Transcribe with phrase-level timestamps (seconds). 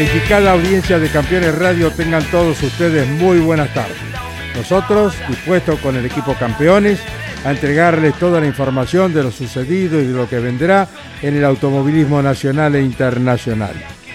[0.00, 3.98] Calificada audiencia de Campeones Radio, tengan todos ustedes muy buenas tardes.
[4.56, 7.00] Nosotros, dispuestos con el equipo Campeones,
[7.44, 10.88] a entregarles toda la información de lo sucedido y de lo que vendrá
[11.20, 13.74] en el automovilismo nacional e internacional.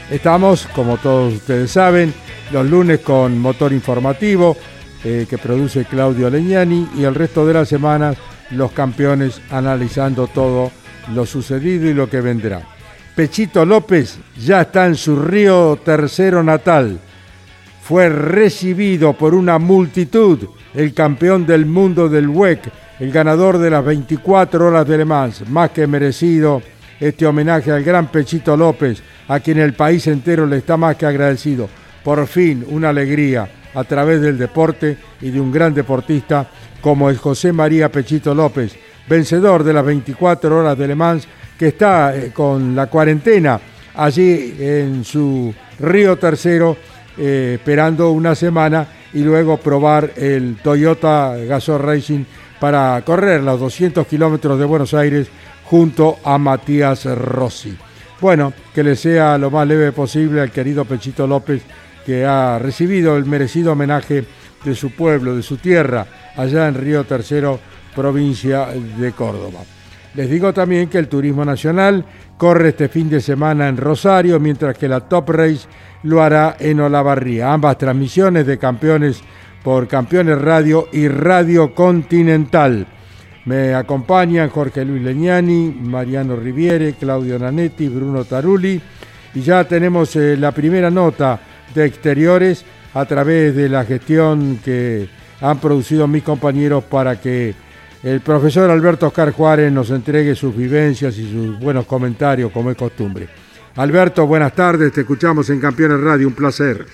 [0.10, 2.16] Estamos, como todos ustedes saben,
[2.52, 4.58] los lunes con motor informativo
[5.04, 8.18] eh, que produce Claudio Leñani y el resto de las semanas
[8.50, 10.72] los campeones analizando todo
[11.14, 12.75] lo sucedido y lo que vendrá.
[13.16, 17.00] Pechito López ya está en su río tercero natal.
[17.82, 20.40] Fue recibido por una multitud,
[20.74, 25.48] el campeón del mundo del WEC, el ganador de las 24 horas de Le Mans,
[25.50, 26.62] más que merecido
[27.00, 31.06] este homenaje al gran Pechito López, a quien el país entero le está más que
[31.06, 31.70] agradecido.
[32.04, 36.50] Por fin, una alegría a través del deporte y de un gran deportista
[36.82, 38.76] como es José María Pechito López,
[39.08, 43.60] vencedor de las 24 horas de Le Mans, que está eh, con la cuarentena
[43.96, 46.78] allí en su Río Tercero,
[47.18, 52.26] eh, esperando una semana y luego probar el Toyota Gazoo Racing
[52.60, 55.28] para correr los 200 kilómetros de Buenos Aires
[55.64, 57.78] junto a Matías Rossi.
[58.20, 61.62] Bueno, que le sea lo más leve posible al querido Pechito López,
[62.06, 64.26] que ha recibido el merecido homenaje
[64.64, 66.06] de su pueblo, de su tierra,
[66.36, 67.60] allá en Río Tercero,
[67.94, 69.75] provincia de Córdoba.
[70.16, 72.06] Les digo también que el Turismo Nacional
[72.38, 75.68] corre este fin de semana en Rosario, mientras que la Top Race
[76.04, 77.52] lo hará en Olavarría.
[77.52, 79.22] Ambas transmisiones de campeones
[79.62, 82.88] por Campeones Radio y Radio Continental.
[83.44, 88.82] Me acompañan Jorge Luis Leñani, Mariano Riviere, Claudio Nanetti, Bruno Tarulli
[89.34, 91.40] y ya tenemos eh, la primera nota
[91.74, 95.10] de exteriores a través de la gestión que
[95.42, 97.65] han producido mis compañeros para que
[98.06, 102.78] el profesor Alberto Oscar Juárez nos entregue sus vivencias y sus buenos comentarios como es
[102.78, 103.28] costumbre.
[103.78, 106.86] Alberto, buenas tardes, te escuchamos en Campeones Radio, un placer.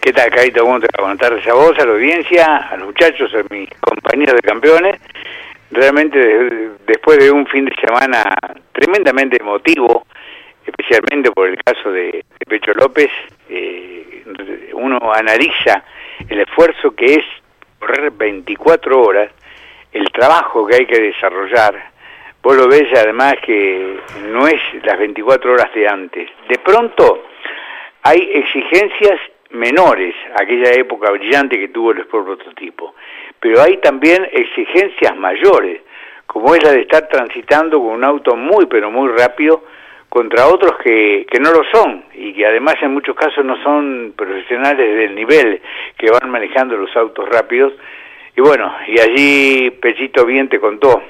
[0.00, 0.64] ¿Qué tal, Carito?
[0.64, 4.96] Buenas tardes a vos, a la audiencia, a los muchachos, a mis compañeros de campeones.
[5.70, 8.22] Realmente de- después de un fin de semana
[8.72, 10.04] tremendamente emotivo,
[10.66, 12.02] especialmente por el caso de,
[12.38, 13.10] de Pecho López,
[13.48, 14.24] eh,
[14.74, 15.82] uno analiza
[16.28, 17.24] el esfuerzo que es
[17.78, 19.30] correr 24 horas,
[19.96, 21.90] el trabajo que hay que desarrollar.
[22.42, 23.98] Vos lo ves además que
[24.28, 26.28] no es las 24 horas de antes.
[26.48, 27.24] De pronto
[28.02, 29.18] hay exigencias
[29.50, 32.94] menores, aquella época brillante que tuvo el Sport Prototipo,
[33.40, 35.80] pero hay también exigencias mayores,
[36.26, 39.64] como es la de estar transitando con un auto muy pero muy rápido
[40.08, 44.12] contra otros que, que no lo son y que además en muchos casos no son
[44.16, 45.60] profesionales del nivel
[45.96, 47.72] que van manejando los autos rápidos.
[48.36, 51.02] Y bueno, y allí Pechito bien te contó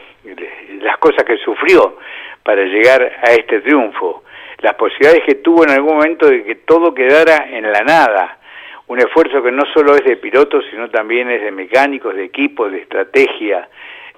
[0.80, 1.98] las cosas que sufrió
[2.44, 4.22] para llegar a este triunfo,
[4.58, 8.38] las posibilidades que tuvo en algún momento de que todo quedara en la nada,
[8.86, 12.70] un esfuerzo que no solo es de pilotos, sino también es de mecánicos, de equipos,
[12.70, 13.68] de estrategia,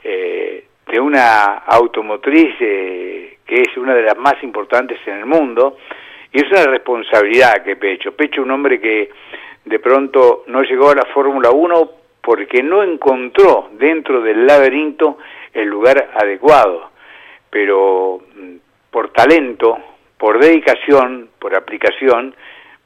[0.04, 5.78] eh, de una automotriz eh, que es una de las más importantes en el mundo
[6.32, 8.12] Y es una responsabilidad que Pecho.
[8.12, 9.08] Pecho un hombre que
[9.64, 11.90] de pronto no llegó a la Fórmula 1
[12.22, 15.18] porque no encontró dentro del laberinto
[15.52, 16.90] el lugar adecuado.
[17.50, 18.56] Pero mm,
[18.90, 19.78] por talento,
[20.18, 22.34] por dedicación, por aplicación,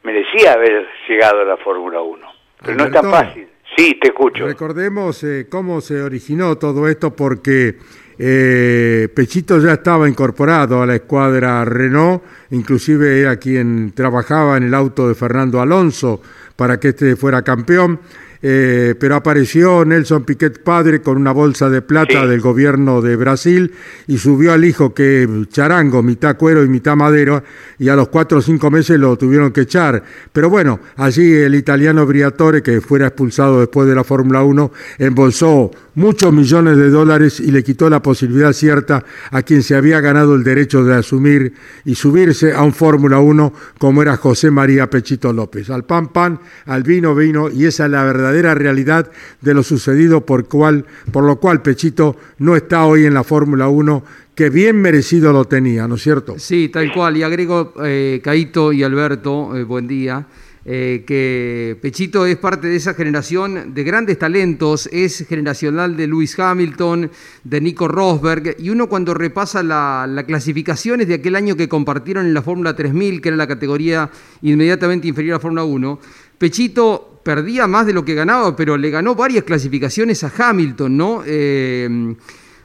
[0.03, 2.27] merecía haber llegado a la Fórmula 1.
[2.63, 3.49] Pero no es tan fácil.
[3.77, 4.47] Sí, te escucho.
[4.47, 7.77] Recordemos eh, cómo se originó todo esto porque
[8.19, 14.75] eh, Pechito ya estaba incorporado a la escuadra Renault, inclusive era quien trabajaba en el
[14.75, 16.21] auto de Fernando Alonso
[16.55, 18.01] para que este fuera campeón.
[18.43, 22.29] Eh, pero apareció Nelson Piquet padre con una bolsa de plata Sí.
[22.29, 23.73] del gobierno de Brasil
[24.09, 27.43] y subió al hijo que charango, mitad cuero y mitad madera,
[27.79, 30.03] y a los cuatro o cinco meses lo tuvieron que echar.
[30.33, 35.71] Pero bueno, allí el italiano Briatore, que fuera expulsado después de la Fórmula 1, embolsó
[35.95, 40.35] muchos millones de dólares y le quitó la posibilidad cierta a quien se había ganado
[40.35, 41.53] el derecho de asumir
[41.85, 45.71] y subirse a un Fórmula 1 como era José María Pechito López.
[45.71, 49.11] Al pan pan, al vino vino, y esa es la verdadera realidad
[49.43, 54.03] de lo sucedido por, por lo cual Pechito no está hoy en la Fórmula 1,
[54.35, 56.39] que bien merecido lo tenía, ¿no es cierto?
[56.39, 57.17] Sí, tal cual.
[57.17, 60.27] Y agrego, eh, Caito y Alberto, eh, buen día,
[60.65, 66.39] eh, que Pechito es parte de esa generación de grandes talentos, es generacional de Lewis
[66.39, 67.11] Hamilton,
[67.43, 72.27] de Nico Rosberg, y uno cuando repasa la, la clasificaciones de aquel año que compartieron
[72.27, 74.09] en la Fórmula 3000, que era la categoría
[74.43, 75.99] inmediatamente inferior a Fórmula 1,
[76.39, 81.23] Pechito perdía más de lo que ganaba, pero le ganó varias clasificaciones a Hamilton, ¿no?
[81.27, 82.15] Eh,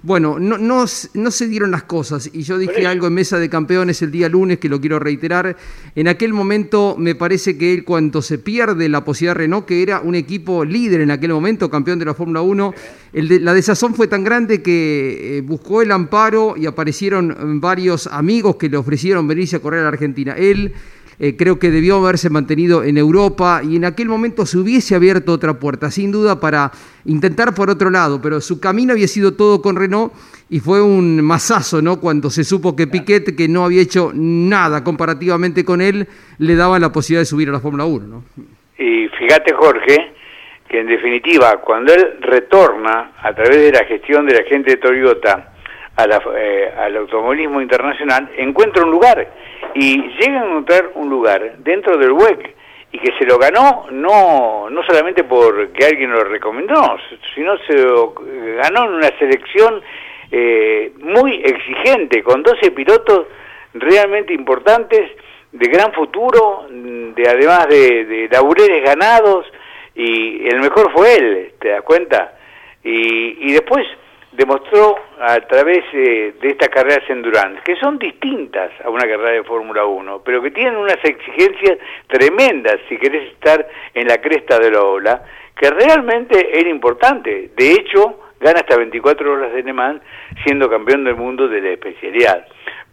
[0.04, 3.50] bueno, no, no, no se dieron las cosas y yo dije algo en mesa de
[3.50, 5.58] campeones el día lunes que lo quiero reiterar.
[5.96, 9.82] En aquel momento me parece que él cuando se pierde la posibilidad de Renault, que
[9.82, 12.74] era un equipo líder en aquel momento, campeón de la Fórmula 1,
[13.14, 17.60] el de- la desazón fue tan grande que eh, buscó el amparo y aparecieron mm,
[17.60, 20.34] varios amigos que le ofrecieron venirse a correr a la Argentina.
[20.38, 20.74] Él
[21.20, 25.32] eh, creo que debió haberse mantenido en Europa y en aquel momento se hubiese abierto
[25.32, 26.72] otra puerta, sin duda, para
[27.06, 30.14] intentar por otro lado, pero su camino había sido todo con Renault
[30.50, 32.00] y fue un masazo, ¿no?
[32.00, 36.78] Cuando se supo que Piquet, que no había hecho nada comparativamente con él, le daba
[36.78, 38.24] la posibilidad de subir a la Fórmula 1, ¿no?
[38.78, 40.14] Y fíjate, Jorge,
[40.70, 44.78] que en definitiva, cuando él retorna a través de la gestión de la gente de
[44.78, 45.54] Toyota
[45.98, 49.28] a la- eh, al automovilismo internacional, encuentra un lugar
[49.74, 52.56] y llega a encontrar un lugar dentro del WEC
[52.92, 56.98] y que se lo ganó no no solamente porque alguien lo recomendó,
[57.36, 59.82] sino se lo ganó en una selección
[60.32, 63.28] eh, muy exigente, con 12 pilotos
[63.74, 65.12] realmente importantes,
[65.52, 69.46] de gran futuro, de además de, de laureles ganados,
[69.96, 72.34] y el mejor fue él, ¿te das cuenta?
[72.84, 73.86] Y, y después
[74.38, 79.44] demostró a través eh, de estas carreras endurance, que son distintas a una carrera de
[79.44, 84.70] Fórmula 1, pero que tienen unas exigencias tremendas si querés estar en la cresta de
[84.70, 85.24] la ola,
[85.56, 87.50] que realmente era importante.
[87.56, 89.74] De hecho, gana hasta 24 horas de Le
[90.46, 92.46] siendo campeón del mundo de la especialidad.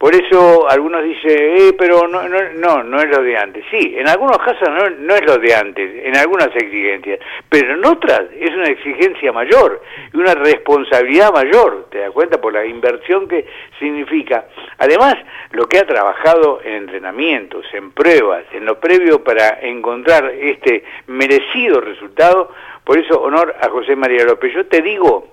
[0.04, 3.64] Por eso algunos dicen, eh, pero no, no, no, no es lo de antes.
[3.70, 7.82] Sí, en algunos casos no, no es lo de antes, en algunas exigencias, pero en
[7.86, 9.80] otras es una exigencia mayor
[10.12, 12.38] y una responsabilidad mayor, ¿te das cuenta?
[12.38, 13.46] Por la inversión que
[13.78, 14.44] significa.
[14.76, 15.14] Además,
[15.52, 21.80] lo que ha trabajado en entrenamientos, en pruebas, en lo previo para encontrar este merecido
[21.80, 22.52] resultado,
[22.84, 24.52] por eso honor a José María López.
[24.52, 25.28] Yo te digo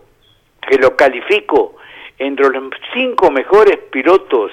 [0.66, 1.76] que lo califico
[2.22, 4.52] entre los cinco mejores pilotos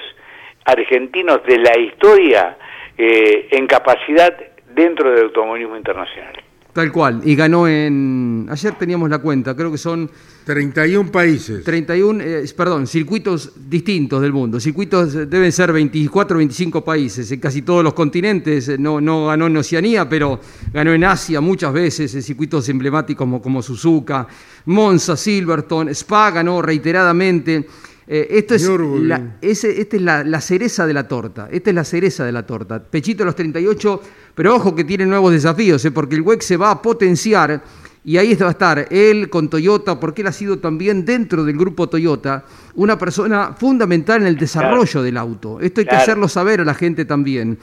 [0.65, 2.57] argentinos de la historia
[2.97, 4.33] eh, en capacidad
[4.73, 6.33] dentro del automovilismo internacional.
[6.73, 8.47] Tal cual, y ganó en...
[8.49, 10.09] Ayer teníamos la cuenta, creo que son
[10.45, 11.63] 31 países.
[11.63, 14.59] 31, eh, perdón, circuitos distintos del mundo.
[14.59, 18.69] Circuitos eh, deben ser 24 o 25 países, en casi todos los continentes.
[18.69, 20.39] Eh, No, no ganó en Oceanía, pero
[20.71, 24.27] ganó en Asia muchas veces, en circuitos emblemáticos como, como Suzuka,
[24.65, 27.65] Monza, Silverstone, Spa ganó reiteradamente.
[28.11, 28.63] Eh, esto es,
[29.07, 31.47] la, ese- esta es la, la cereza de la torta.
[31.51, 32.81] Esta es la cereza de la torta.
[32.83, 34.01] Pechito a los 38,
[34.33, 37.61] pero ojo que tiene nuevos desafíos, eh, porque el WEC se va a potenciar
[38.03, 41.55] y ahí va a estar él con Toyota, porque él ha sido también dentro del
[41.55, 45.59] grupo Toyota una persona fundamental en el desarrollo del auto.
[45.59, 47.59] Esto hay que hacerlo saber a la gente también.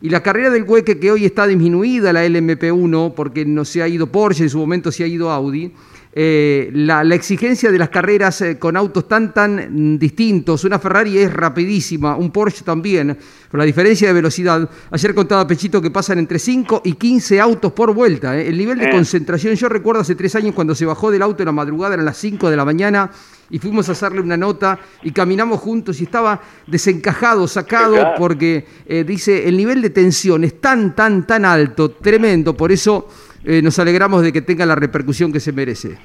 [0.00, 3.88] Y la carrera del Hueque, que hoy está disminuida la LMP1, porque no se ha
[3.88, 5.72] ido Porsche, en su momento se ha ido Audi,
[6.20, 10.64] eh, la, la exigencia de las carreras eh, con autos tan, tan distintos.
[10.64, 13.16] Una Ferrari es rapidísima, un Porsche también,
[13.48, 14.68] pero la diferencia de velocidad.
[14.90, 18.36] Ayer contaba Pechito que pasan entre 5 y 15 autos por vuelta.
[18.36, 18.48] ¿eh?
[18.48, 21.46] El nivel de concentración, yo recuerdo hace tres años cuando se bajó del auto en
[21.46, 23.12] la madrugada, eran las 5 de la mañana,
[23.48, 28.66] y fuimos a hacerle una nota y caminamos juntos y estaba desencajado, sacado, porque
[29.06, 33.06] dice, el nivel de tensión es tan, tan, tan alto, tremendo, por eso
[33.44, 35.96] eh, nos alegramos de que tenga la repercusión que se merece.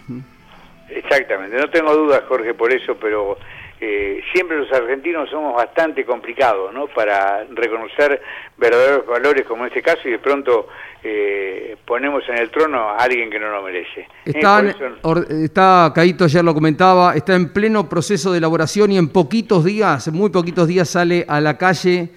[0.89, 3.37] Exactamente, no tengo dudas, Jorge, por eso, pero
[3.81, 6.87] eh, siempre los argentinos somos bastante complicados, ¿no?
[6.87, 8.21] Para reconocer
[8.57, 10.67] verdaderos valores como en este caso y de pronto
[11.03, 14.01] eh, ponemos en el trono a alguien que no lo merece.
[14.01, 18.37] Eh, Están, por eso- or- está, Caito ayer lo comentaba, está en pleno proceso de
[18.37, 22.09] elaboración y en poquitos días, muy poquitos días sale a la calle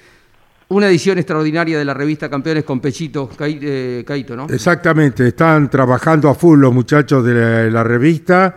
[0.69, 4.47] una edición extraordinaria de la revista Campeones con Pechito, eh, Caito, ¿no?
[4.49, 8.57] Exactamente, están trabajando a full los muchachos de la, revista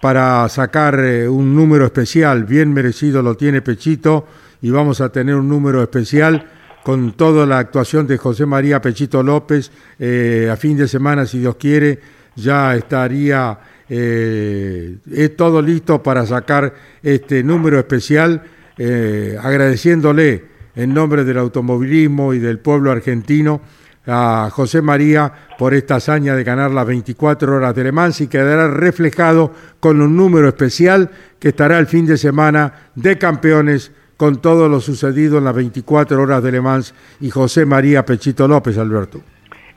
[0.00, 4.26] para sacar eh, un número especial, bien merecido lo tiene Pechito,
[4.62, 6.46] y vamos a tener un número especial
[6.84, 9.70] con toda la actuación de José María Pechito López.
[9.98, 11.98] eh, a fin de semana, si Dios quiere,
[12.36, 13.58] ya estaría
[13.90, 18.40] es todo listo para sacar este número especial,
[18.78, 23.60] agradeciéndole en nombre del automovilismo y del pueblo argentino
[24.06, 28.28] a José María por esta hazaña de ganar las 24 horas de Le Mans y
[28.28, 34.40] quedará reflejado con un número especial que estará el fin de semana de campeones con
[34.42, 38.76] todo lo sucedido en las 24 horas de Le Mans y José María Pechito López,
[38.78, 39.22] Alberto.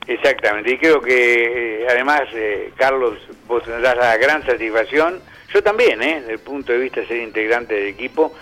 [0.05, 5.19] Exactamente, y creo que eh, además, eh, Carlos, vos tendrás la gran satisfacción,
[5.53, 6.19] yo también, ¿eh?
[6.19, 8.33] desde el punto de vista de ser integrante del equipo,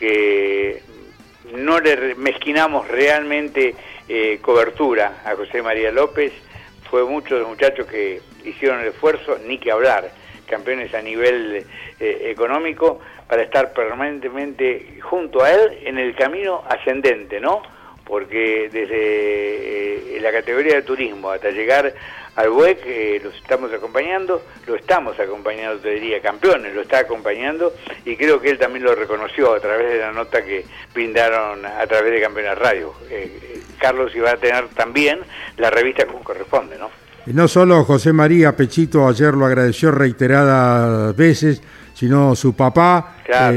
[0.00, 0.82] que
[1.54, 3.74] no le mezquinamos realmente
[4.08, 6.32] eh, cobertura a José María López,
[6.90, 10.10] fue muchos los muchachos que hicieron el esfuerzo, ni que hablar,
[10.46, 11.66] campeones a nivel
[11.98, 17.62] eh, económico, para estar permanentemente junto a él en el camino ascendente, ¿no?
[18.06, 21.92] Porque desde eh, la categoría de turismo hasta llegar
[22.36, 27.72] al WEC eh, los estamos acompañando, lo estamos acompañando, te diría, campeones, lo está acompañando
[28.04, 31.86] y creo que él también lo reconoció a través de la nota que brindaron a
[31.86, 32.92] través de Campeones Radio.
[33.10, 35.20] Eh, eh, Carlos iba a tener también
[35.56, 36.90] la revista como corresponde, ¿no?
[37.26, 41.60] Y no solo José María Pechito ayer lo agradeció reiteradas veces,
[41.94, 43.56] sino su papá, Claro.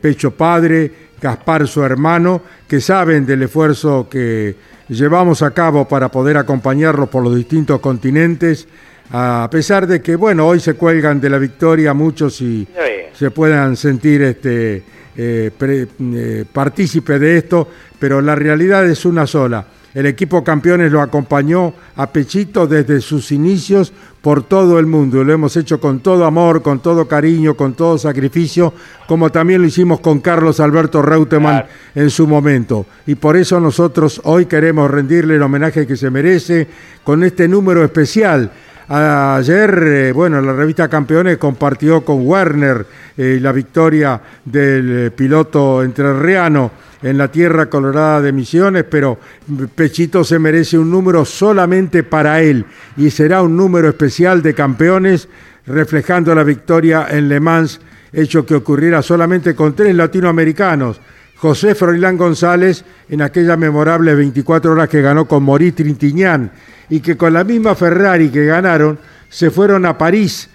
[0.00, 4.54] Pecho Padre, Gaspar su hermano, que saben del esfuerzo que
[4.88, 8.68] llevamos a cabo para poder acompañarlos por los distintos continentes,
[9.10, 12.66] a pesar de que, bueno, hoy se cuelgan de la victoria muchos y
[13.14, 14.82] se puedan sentir este,
[15.16, 17.68] eh, pre- eh, partícipe de esto,
[17.98, 19.64] pero la realidad es una sola.
[19.96, 25.24] El equipo campeones lo acompañó a Pechito desde sus inicios por todo el mundo.
[25.24, 28.74] Lo hemos hecho con todo amor, con todo cariño, con todo sacrificio,
[29.08, 31.68] como también lo hicimos con Carlos Alberto Reutemann Claro.
[31.94, 32.84] en su momento.
[33.06, 36.68] Y por eso nosotros hoy queremos rendirle el homenaje que se merece
[37.02, 38.50] con este número especial.
[38.88, 45.82] Ayer, eh, bueno, la revista Campeones compartió con Werner eh, la victoria del eh, piloto
[45.82, 46.70] entrerriano
[47.02, 49.18] en la tierra colorada de Misiones, pero
[49.74, 52.64] Pechito se merece un número solamente para él
[52.96, 55.28] y será un número especial de campeones
[55.66, 57.80] reflejando la victoria en Le Mans,
[58.12, 61.00] hecho que ocurriera solamente con tres latinoamericanos.
[61.36, 66.52] José Froilán González en aquella memorable 24 horas que ganó con Morí Trintignán
[66.88, 70.48] y que con la misma Ferrari que ganaron se fueron a París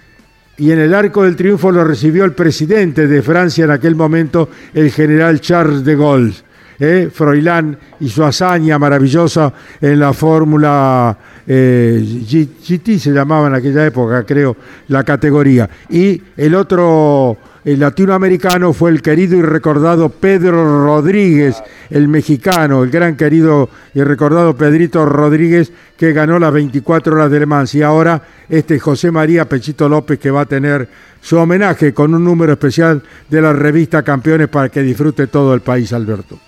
[0.57, 4.50] y en el arco del triunfo lo recibió el presidente de Francia en aquel momento,
[4.73, 6.35] el general Charles de Gaulle.
[6.79, 7.09] ¿eh?
[7.13, 14.23] Froilán y su hazaña maravillosa en la Fórmula eh, GT se llamaba en aquella época,
[14.23, 14.55] creo,
[14.88, 15.69] la categoría.
[15.89, 22.89] Y el otro el latinoamericano fue el querido y recordado Pedro Rodríguez, el mexicano, el
[22.89, 27.75] gran querido y recordado Pedrito Rodríguez, que ganó las 24 horas de Le Mans.
[27.75, 30.88] Y ahora este José María Pechito López, que va a tener
[31.22, 35.62] su homenaje con un número especial de la revista Campeones para que disfrute todo el
[35.62, 36.39] país, Alberto.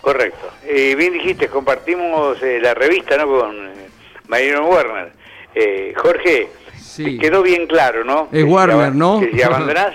[0.00, 0.38] Correcto.
[0.66, 3.26] Eh, bien dijiste, compartimos eh, la revista ¿no?
[3.26, 3.88] con eh,
[4.28, 5.12] Mariano Werner.
[5.54, 6.48] Eh, Jorge,
[6.80, 7.18] Sí.
[7.18, 8.22] quedó bien claro, ¿no?
[8.24, 9.20] Es Que si Werner, aba- ¿no?
[9.20, 9.94] Que si abandonás,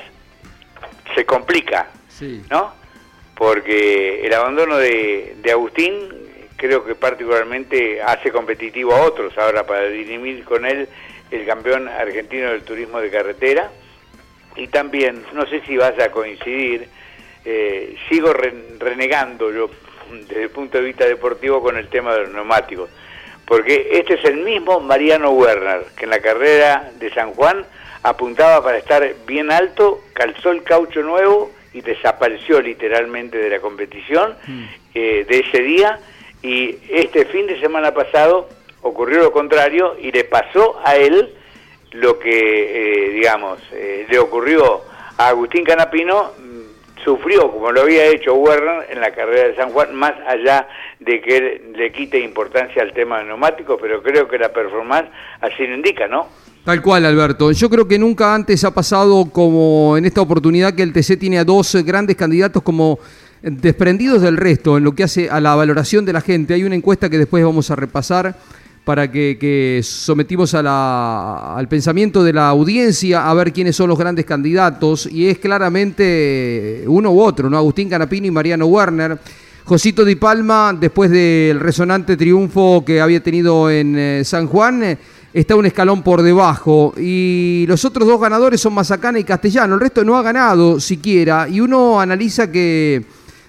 [1.16, 2.44] se complica, Sí.
[2.50, 2.74] ¿no?
[3.36, 6.10] Porque el abandono de, de Agustín
[6.58, 10.88] creo que particularmente hace competitivo a otros ahora para dirimir con él
[11.32, 13.72] el campeón argentino del turismo de carretera.
[14.56, 16.88] Y también, no sé si vas a coincidir,
[17.46, 19.70] eh, sigo ren- renegando yo
[20.28, 22.90] desde el punto de vista deportivo con el tema de los neumáticos,
[23.46, 27.66] porque este es el mismo Mariano Werner, que en la carrera de San Juan
[28.04, 34.36] apuntaba para estar bien alto, calzó el caucho nuevo y desapareció literalmente de la competición
[34.94, 36.00] eh, de ese día
[36.42, 38.50] y este fin de semana pasado
[38.82, 41.34] ocurrió lo contrario y le pasó a él
[41.92, 44.82] lo que, eh, digamos, eh, le ocurrió
[45.18, 49.72] a Agustín Canapino, mm, sufrió como lo había hecho Werner en la carrera de San
[49.72, 50.68] Juan, más allá
[51.00, 55.10] de que él le quite importancia al tema de neumáticos, pero creo que la performance
[55.42, 56.30] así lo indica, ¿no?
[56.64, 57.52] Tal cual, Alberto.
[57.52, 61.40] Yo creo que nunca antes ha pasado como en esta oportunidad que el TC tiene
[61.40, 63.00] a dos grandes candidatos como
[63.42, 66.54] desprendidos del resto en lo que hace a la valoración de la gente.
[66.54, 68.38] Hay una encuesta que después vamos a repasar
[68.86, 74.26] para que, que sometimos al pensamiento de la audiencia a ver quiénes son los grandes
[74.26, 77.58] candidatos y es claramente uno u otro, ¿no?
[77.58, 79.18] Agustín Canapino y Mariano Werner.
[79.64, 84.98] Josito Di Palma, después del resonante triunfo que había tenido en eh, San Juan, eh,
[85.34, 86.94] está un escalón por debajo.
[86.98, 89.76] Y los otros dos ganadores son Mazacana y Castellano.
[89.76, 91.48] El resto no ha ganado siquiera.
[91.48, 93.04] Y uno analiza que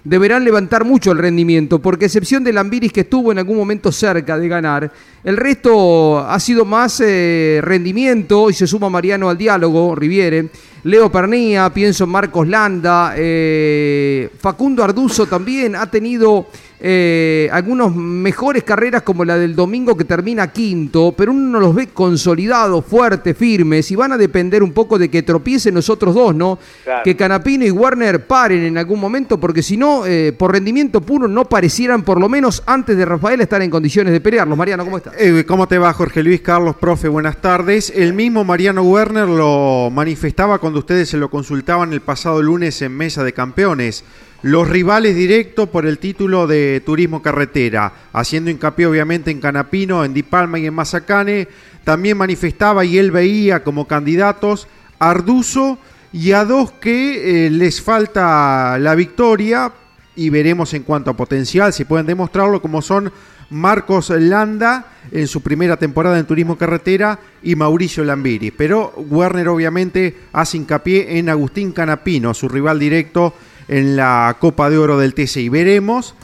[0.05, 3.93] deberán levantar mucho el rendimiento, porque a excepción de Lambiris que estuvo en algún momento
[3.93, 4.91] cerca de ganar,
[5.23, 10.49] el resto ha sido más eh, rendimiento y se suma Mariano al diálogo, Riviere,
[10.85, 16.49] Leo Pernía, pienso en Marcos Landa, eh, Facundo Arduzo también ha tenido
[16.85, 21.77] eh, algunas mejores carreras como la del domingo que termina quinto, pero uno no los
[21.77, 26.13] ve consolidados, fuertes, firmes, y van a depender un poco de que tropiecen los otros
[26.13, 26.59] dos, ¿no?
[26.83, 27.03] Claro.
[27.05, 31.29] Que Canapino y Warner paren en algún momento, porque si no, eh, por rendimiento puro,
[31.29, 34.59] no parecieran, por lo menos antes de Rafael, estar en condiciones de pelearlos.
[34.59, 35.15] Mariano, ¿cómo estás?
[35.19, 37.07] Eh, ¿Cómo te va, Jorge Luis Carlos, profe?
[37.07, 37.93] Buenas tardes.
[37.95, 42.97] El mismo Mariano Werner lo manifestaba cuando ustedes se lo consultaban el pasado lunes en
[42.97, 44.03] Mesa de Campeones.
[44.43, 50.13] Los rivales directos por el título de Turismo Carretera, haciendo hincapié obviamente en Canapino, en
[50.15, 51.47] Di Palma y en Mazacane.
[51.85, 54.67] También manifestaba y él veía como candidatos
[54.99, 55.79] a Arduzo
[56.13, 59.73] y a dos que eh, les falta la victoria
[60.17, 63.13] y veremos en cuanto a potencial si pueden demostrarlo como son
[63.49, 68.51] Marcos Landa en su primera temporada en Turismo Carretera y Mauricio Lambiri.
[68.51, 73.35] Pero Werner obviamente hace hincapié en Agustín Canapino, su rival directo
[73.73, 75.39] en la Copa de Oro del TC.
[75.39, 76.15] Y veremos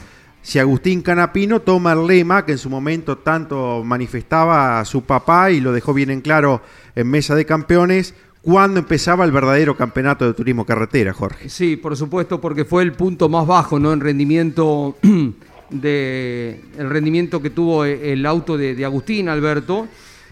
[0.43, 5.51] si Agustín Canapino toma el lema que en su momento tanto manifestaba a su papá
[5.51, 6.61] y lo dejó bien en claro
[6.95, 11.49] en Mesa de Campeones cuando empezaba el verdadero campeonato de Turismo Carretera, Jorge.
[11.49, 13.95] Sí, por supuesto, porque fue el punto más bajo, ¿no?
[13.95, 14.97] En rendimiento
[15.71, 19.89] de rendimiento que tuvo eh, el auto de Agustín Alberto.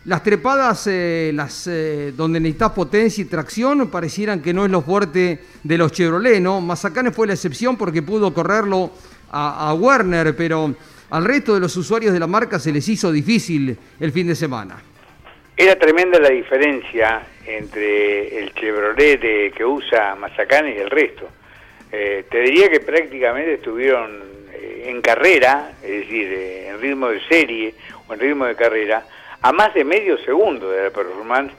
[0.06, 4.80] Las trepadas, eh, las eh, donde necesitas potencia y tracción, parecieran que no es lo
[4.80, 6.60] fuerte de los Chevrolet, ¿no?
[6.60, 8.92] Mazacane fue la excepción porque pudo correrlo
[9.32, 10.72] a, Werner, pero
[11.10, 14.36] al resto de los usuarios de la marca se les hizo difícil el fin de
[14.36, 14.76] semana.
[15.56, 21.28] Era tremenda la diferencia entre el Chevrolet de- que usa Mazacane y el resto.
[21.90, 27.20] Eh, te diría que prácticamente estuvieron eh, en carrera, es decir, eh, en ritmo de
[27.26, 27.74] serie
[28.06, 29.04] o en ritmo de carrera,
[29.42, 31.52] a más de medio segundo de la performance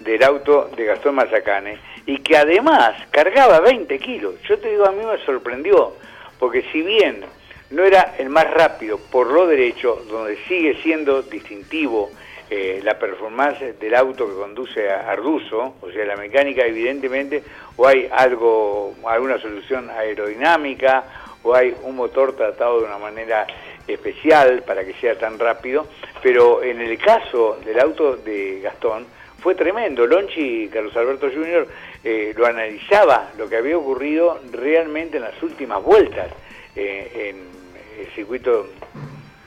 [0.00, 4.34] del auto de Gastón Mazacane y que además cargaba 20 kilos.
[4.48, 5.94] Yo te digo, a mí me sorprendió,
[6.38, 7.24] porque si bien
[7.70, 12.10] no era el más rápido por lo derecho, donde sigue siendo distintivo
[12.50, 17.42] eh, la performance del auto que conduce a Arduzo, o sea, la mecánica evidentemente,
[17.76, 21.04] o hay algo, alguna solución aerodinámica,
[21.42, 23.46] o hay un motor tratado de una manera
[23.86, 25.86] especial para que sea tan rápido,
[26.22, 29.06] pero en el caso del auto de Gastón
[29.40, 30.06] fue tremendo.
[30.06, 31.68] Lonchi, Carlos Alberto Jr.,
[32.02, 36.28] eh, lo analizaba lo que había ocurrido realmente en las últimas vueltas
[36.74, 38.68] eh, en el circuito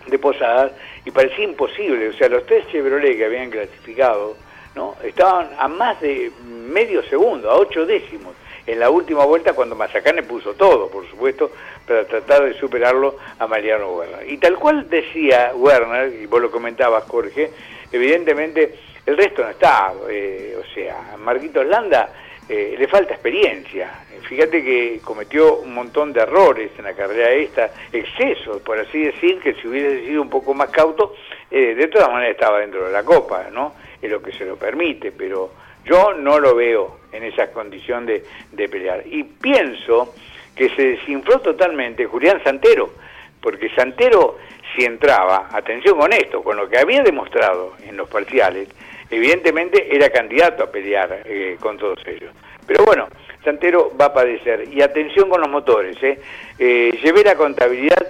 [0.07, 0.71] de Posadas
[1.05, 2.09] y parecía imposible.
[2.09, 4.37] O sea, los tres Chevrolet que habían clasificado
[4.75, 8.35] no estaban a más de medio segundo, a ocho décimos
[8.67, 11.51] en la última vuelta cuando Mazacane puso todo, por supuesto,
[11.87, 14.29] para tratar de superarlo a Mariano Werner.
[14.29, 17.49] Y tal cual decía Werner, y vos lo comentabas, Jorge,
[17.91, 18.75] evidentemente
[19.05, 19.93] el resto no está.
[20.09, 22.09] eh, o sea, a Marquitos Landa
[22.49, 24.03] eh, le falta experiencia.
[24.27, 29.39] Fíjate que cometió un montón de errores en la carrera esta, excesos, por así decir,
[29.39, 31.15] que si hubiese sido un poco más cauto,
[31.49, 33.75] eh, de todas maneras estaba dentro de la copa, ¿no?
[34.01, 35.51] Es lo que se lo permite, pero
[35.85, 39.03] yo no lo veo en esa condición de, de pelear.
[39.05, 40.13] Y pienso
[40.55, 42.91] que se desinfló totalmente Julián Santero,
[43.41, 44.37] porque Santero,
[44.75, 48.67] si entraba, atención con esto, con lo que había demostrado en los parciales,
[49.09, 52.31] evidentemente era candidato a pelear eh, con todos ellos.
[52.65, 53.07] Pero bueno,
[53.43, 54.67] Santero va a padecer.
[54.73, 56.19] Y atención con los motores, ¿eh?
[56.59, 58.05] Eh, llevé la contabilidad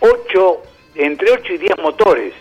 [0.00, 0.62] 8,
[0.96, 2.32] entre 8 y 10 motores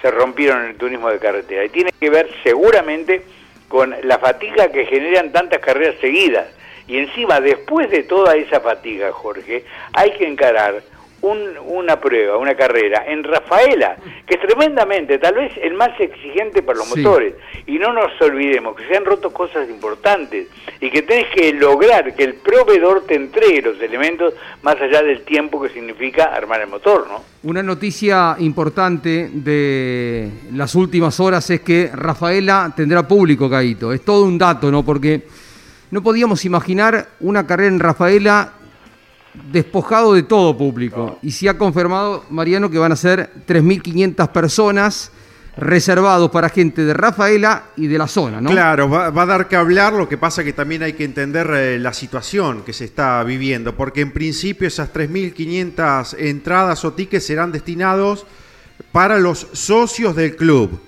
[0.00, 1.64] se rompieron en el turismo de carretera.
[1.64, 3.22] Y tiene que ver seguramente
[3.68, 6.46] con la fatiga que generan tantas carreras seguidas.
[6.86, 10.82] Y encima, después de toda esa fatiga, Jorge, hay que encarar
[11.20, 16.62] un- una prueba, una carrera en Rafaela, que es tremendamente, tal vez el más exigente
[16.62, 17.00] para los Sí.
[17.00, 17.34] motores.
[17.66, 20.46] Y no nos olvidemos que se han roto cosas importantes
[20.80, 25.22] y que tenés que lograr que el proveedor te entregue los elementos más allá del
[25.22, 27.22] tiempo que significa armar el motor, ¿no?
[27.42, 33.92] Una noticia importante de las últimas horas es que Rafaela tendrá público, Caíto.
[33.92, 34.84] Es todo un dato, ¿no?
[34.84, 35.22] Porque
[35.90, 38.52] no podíamos imaginar una carrera en Rafaela
[39.50, 41.18] despojado de todo público.
[41.22, 45.12] Y se ha confirmado, Mariano, que van a ser 3.500 personas
[45.58, 48.50] reservados para gente de Rafaela y de la zona, ¿no?
[48.50, 51.50] Claro, va, va a dar que hablar, lo que pasa que también hay que entender
[51.52, 57.26] eh, la situación que se está viviendo, porque en principio esas 3.500 entradas o tickets
[57.26, 58.24] serán destinados
[58.92, 60.80] para los socios del club.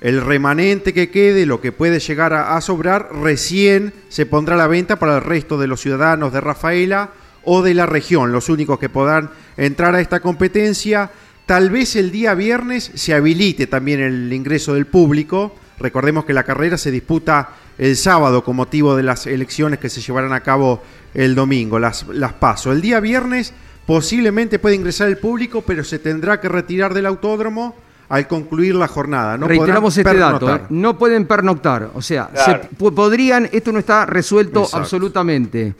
[0.00, 4.58] El remanente que quede, lo que puede llegar a, a sobrar, recién se pondrá a
[4.58, 7.10] la venta para el resto de los ciudadanos de Rafaela
[7.46, 11.10] o de la región, los únicos que podrán entrar a esta competencia.
[11.46, 15.54] Tal vez el día viernes se habilite también el ingreso del público.
[15.78, 20.00] Recordemos que la carrera se disputa el sábado con motivo de las elecciones que se
[20.00, 20.82] llevarán a cabo
[21.14, 22.72] el domingo, las, las paso.
[22.72, 23.52] El día viernes
[23.86, 27.76] posiblemente puede ingresar el público, pero se tendrá que retirar del autódromo
[28.08, 29.36] al concluir la jornada.
[29.38, 30.60] No Reiteramos este dato, pernoctar.
[30.62, 30.66] ¿eh?
[30.70, 32.62] no pueden pernoctar, o sea, Claro.
[32.62, 34.78] se po- podrían, esto no está resuelto Exacto.
[34.78, 35.74] absolutamente,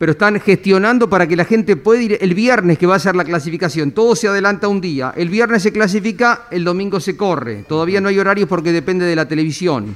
[0.00, 3.14] pero están gestionando para que la gente pueda ir el viernes que va a ser
[3.14, 7.66] la clasificación, todo se adelanta un día, el viernes se clasifica, el domingo se corre,
[7.68, 9.94] todavía no hay horarios porque depende de la televisión,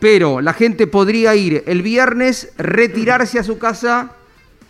[0.00, 4.12] pero la gente podría ir el viernes, retirarse a su casa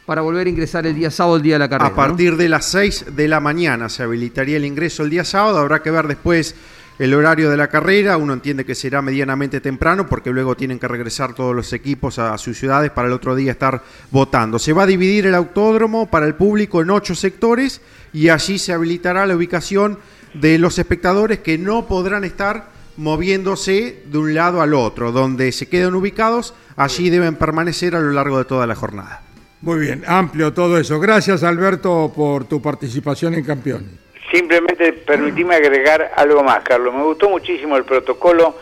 [0.04, 1.92] para volver a ingresar el día sábado, el día de la carrera.
[1.92, 5.58] A partir de las 6 de la mañana se habilitaría el ingreso el día sábado.
[5.58, 6.56] Habrá que ver después
[7.00, 8.18] el horario de la carrera.
[8.18, 12.36] Uno entiende que será medianamente temprano porque luego tienen que regresar todos los equipos a
[12.36, 14.58] sus ciudades para el otro día estar votando.
[14.58, 17.80] Se va a dividir el autódromo para el público en ocho sectores
[18.12, 19.98] y allí se habilitará la ubicación
[20.34, 25.10] de los espectadores que no podrán estar moviéndose de un lado al otro.
[25.10, 29.22] Donde se quedan ubicados, allí deben permanecer a lo largo de toda la jornada.
[29.62, 31.00] Muy bien, amplio todo eso.
[31.00, 34.09] Gracias Alberto por tu participación en Campeones.
[34.30, 36.94] Simplemente permitime agregar algo más, Carlos.
[36.94, 38.56] Me gustó muchísimo el protocolo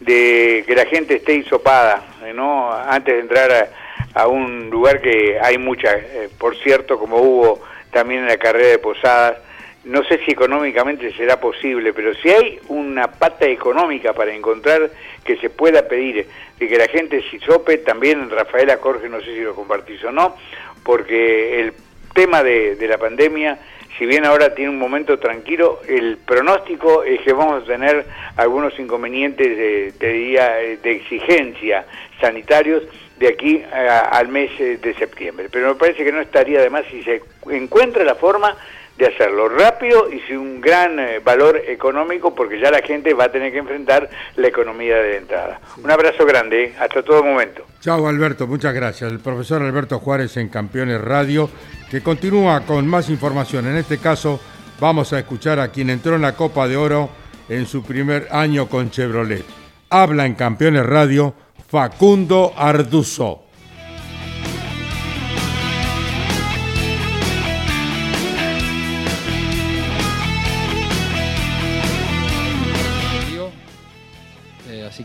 [0.00, 2.02] de que la gente esté hisopada,
[2.34, 2.72] ¿no?
[2.72, 3.70] Antes de entrar
[4.14, 8.68] a, un lugar que hay mucha, eh, por cierto, como hubo también en la carrera
[8.68, 9.38] de Posadas.
[9.84, 14.90] No sé si económicamente será posible, pero si hay una pata económica para encontrar
[15.24, 16.26] que se pueda pedir
[16.58, 20.12] de que la gente se hisope, también Rafaela Jorge, no sé si lo compartís o
[20.12, 20.36] no,
[20.84, 21.74] porque el
[22.14, 23.58] tema de la pandemia,
[24.02, 28.04] si bien ahora tiene un momento tranquilo, el pronóstico es que vamos a tener
[28.36, 31.86] algunos inconvenientes, de, te diría, eh, de exigencia
[32.20, 32.82] sanitarios
[33.20, 35.46] de aquí a- al mes eh, de septiembre.
[35.52, 38.56] Pero me parece que no estaría de más si se encuentra la forma
[38.96, 43.24] de hacerlo rápido y sin un gran eh, valor económico, porque ya la gente va
[43.24, 45.60] a tener que enfrentar la economía de entrada.
[45.82, 47.64] Un abrazo grande, eh, hasta todo momento.
[47.80, 49.10] Chao Alberto, muchas gracias.
[49.10, 51.48] El profesor Alberto Juárez en Campeones Radio,
[51.90, 53.66] que continúa con más información.
[53.66, 54.40] En este caso,
[54.78, 57.08] vamos a escuchar a quien entró en la Copa de Oro
[57.48, 59.44] en su primer año con Chevrolet.
[59.90, 61.34] Habla en Campeones Radio
[61.68, 63.41] Facundo Arduzó.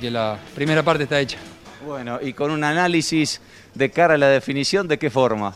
[0.07, 1.37] Que la primera parte está hecha.
[1.85, 3.41] Bueno, y con un análisis
[3.73, 5.53] de cara a la definición, ¿de qué forma?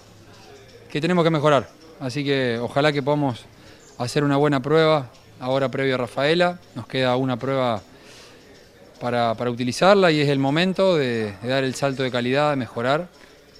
[0.91, 1.69] Que tenemos que mejorar.
[2.01, 3.45] Así que ojalá que podamos
[3.97, 5.07] hacer una buena prueba
[5.39, 6.59] ahora previo a Rafaela.
[6.75, 7.81] Nos queda una prueba
[8.99, 12.57] para, para utilizarla y es el momento de, de dar el salto de calidad, de
[12.57, 13.07] mejorar.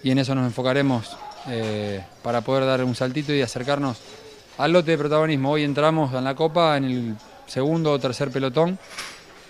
[0.04, 1.16] Y en eso nos enfocaremos
[1.48, 3.98] eh, para poder dar un saltito y acercarnos
[4.58, 5.52] al lote de protagonismo.
[5.52, 7.16] Hoy entramos en la Copa en el
[7.48, 8.78] segundo o tercer pelotón,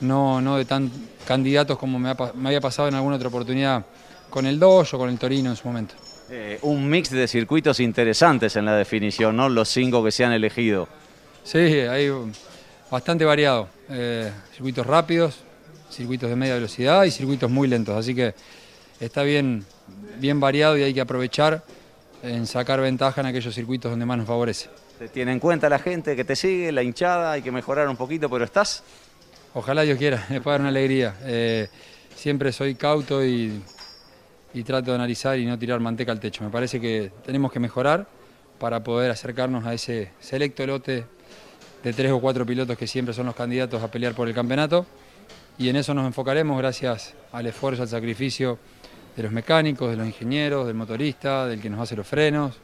[0.02, 0.92] no, no de tan
[1.26, 3.86] candidatos como me, ha me había pasado en alguna otra oportunidad
[4.30, 5.96] con el Dojo o con el Torino en su momento.
[6.30, 9.50] Eh, un mix de circuitos interesantes en la definición, ¿no?
[9.50, 10.88] Los cinco que se han elegido.
[11.44, 12.10] Sí, hay
[12.90, 13.68] bastante variado.
[13.90, 15.40] Eh, circuitos rápidos,
[15.92, 17.98] circuitos de media velocidad y circuitos muy lentos.
[17.98, 18.34] Así que
[19.00, 19.66] está bien,
[20.20, 21.64] bien variado y hay que aprovechar
[22.24, 24.70] en sacar ventaja en aquellos circuitos donde más nos favorece.
[25.00, 27.98] Te tiene en cuenta la gente que te sigue, la hinchada, hay que mejorar un
[27.98, 28.84] poquito, pero estás.
[29.54, 31.16] Ojalá Dios quiera, les pueda dar una alegría.
[31.24, 31.68] Eh,
[32.16, 33.62] siempre soy cauto y,
[34.54, 36.44] y trato de analizar y no tirar manteca al techo.
[36.44, 38.08] Me parece que tenemos que mejorar
[38.60, 41.06] para poder acercarnos a ese selecto lote
[41.84, 44.86] de tres o cuatro pilotos que siempre son los candidatos a pelear por el campeonato.
[45.58, 48.58] Y en eso nos enfocaremos gracias al esfuerzo, al sacrificio
[49.18, 52.56] de los mecánicos, de los ingenieros, del motorista, del que nos hace los frenos,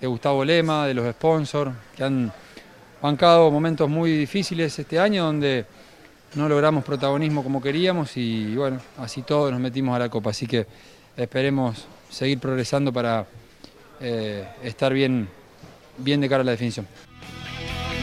[0.00, 2.32] de Gustavo Lema, de los sponsors, que han
[3.00, 5.66] bancado momentos muy difíciles este año donde
[6.34, 10.30] no logramos protagonismo como queríamos y bueno, así todos nos metimos a la copa.
[10.30, 10.66] Así que
[11.16, 13.26] esperemos seguir progresando para
[14.00, 15.28] eh, estar bien,
[15.98, 16.86] bien de cara a la definición.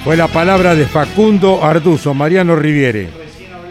[0.04, 3.10] Fue la palabra de Facundo Arduzo, Mariano Riviere.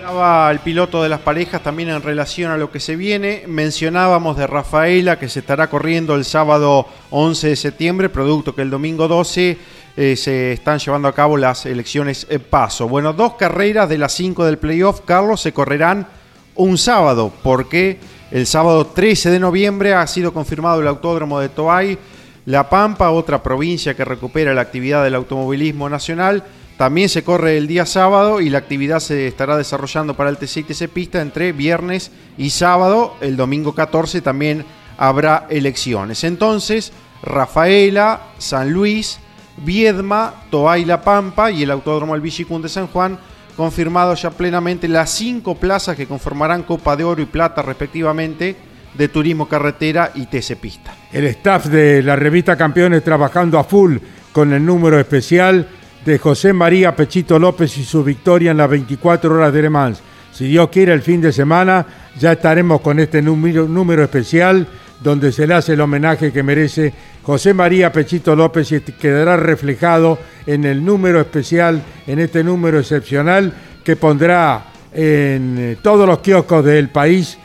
[0.04, 3.44] Hablaba el piloto de las parejas también en relación a lo que se viene.
[3.46, 8.70] Mencionábamos de Rafaela que se estará corriendo el sábado 11 de septiembre, producto que el
[8.70, 9.58] domingo 12
[9.96, 12.88] eh, se están llevando a cabo las elecciones en paso.
[12.88, 16.06] Bueno, dos carreras de las cinco del playoff, Carlos, se correrán
[16.54, 17.98] un sábado, porque
[18.30, 21.98] el sábado 13 de noviembre ha sido confirmado el autódromo de Toay,
[22.46, 26.44] La Pampa, otra provincia que recupera la actividad del automovilismo nacional.
[26.76, 30.58] También se corre el día sábado y la actividad se estará desarrollando para el TC
[30.58, 33.16] y TC Pista entre viernes y sábado.
[33.20, 34.64] El domingo 14 también
[34.96, 36.24] habrá elecciones.
[36.24, 39.18] Entonces, Rafaela, San Luis,
[39.64, 43.18] Viedma, Toay La Pampa y el Autódromo El Villicún de San Juan,
[43.56, 48.56] confirmado ya plenamente las cinco plazas que conformarán Copa de Oro y Plata respectivamente
[48.94, 50.94] de Turismo Carretera y TC Pista.
[51.12, 53.98] El staff de la revista Campeones trabajando a full
[54.32, 55.68] con el número especial
[56.04, 60.00] de José María Pechito López y su victoria en las 24 horas de Le Mans.
[60.32, 61.84] Si Dios quiere, el fin de semana
[62.18, 64.66] ya estaremos con este número especial
[65.00, 70.18] donde se le hace el homenaje que merece José María Pechito López y quedará reflejado
[70.46, 73.52] en el número especial, en este número excepcional
[73.84, 77.38] que pondrá en eh, todos los kioscos del país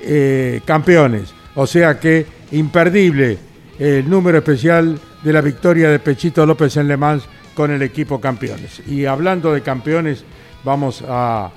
[0.00, 1.34] eh, campeones.
[1.54, 3.38] O sea que imperdible
[3.78, 8.20] el número especial de la victoria de Pechito López en Le Mans con el equipo
[8.20, 8.82] campeones.
[8.86, 10.24] Y hablando de campeones,
[10.64, 11.50] vamos a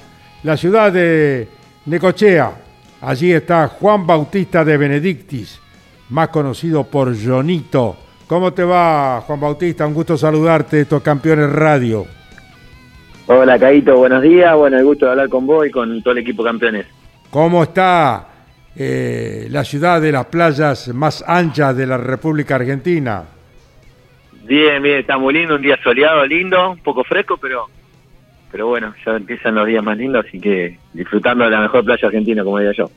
[0.43, 1.47] la ciudad de
[1.85, 2.64] Necochea.
[3.05, 5.61] Allí está Juan Bautista de Benedictis,
[6.09, 7.95] más conocido por Jonito.
[8.25, 9.85] ¿Cómo te va, Juan Bautista?
[9.85, 12.07] Un gusto saludarte, estos campeones radio.
[13.27, 14.55] Hola, Caito, buenos días.
[14.55, 16.87] Bueno, el gusto de hablar con vos y con todo el equipo campeones.
[17.29, 18.27] ¿Cómo está
[18.75, 23.23] eh, la ciudad de las playas más anchas de la República Argentina?
[24.45, 27.67] Bien, bien, está muy lindo, un día soleado, lindo, un poco fresco, pero
[28.55, 32.07] pero bueno, ya empiezan los días más lindos, así que disfrutando de la mejor playa
[32.07, 32.89] argentina, como diría yo.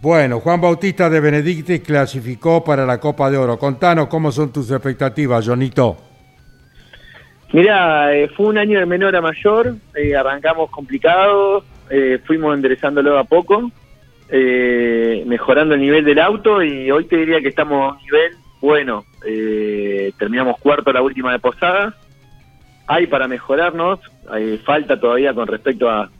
[0.00, 3.58] Bueno, Juan Bautista de Benedicte clasificó para la Copa de Oro.
[3.58, 5.96] Contanos cómo son tus expectativas, Jonito.
[7.52, 13.18] Mirá, eh, fue un año de menor a mayor, eh, arrancamos complicados, eh, fuimos enderezándolo
[13.18, 13.68] a poco,
[14.28, 18.32] eh, mejorando el nivel del auto y hoy te diría que estamos a un nivel
[18.60, 19.04] bueno.
[20.16, 21.96] Terminamos cuarto la última de Posada,
[22.86, 23.98] hay para mejorarnos,
[24.30, 26.10] hay falta todavía con respecto a,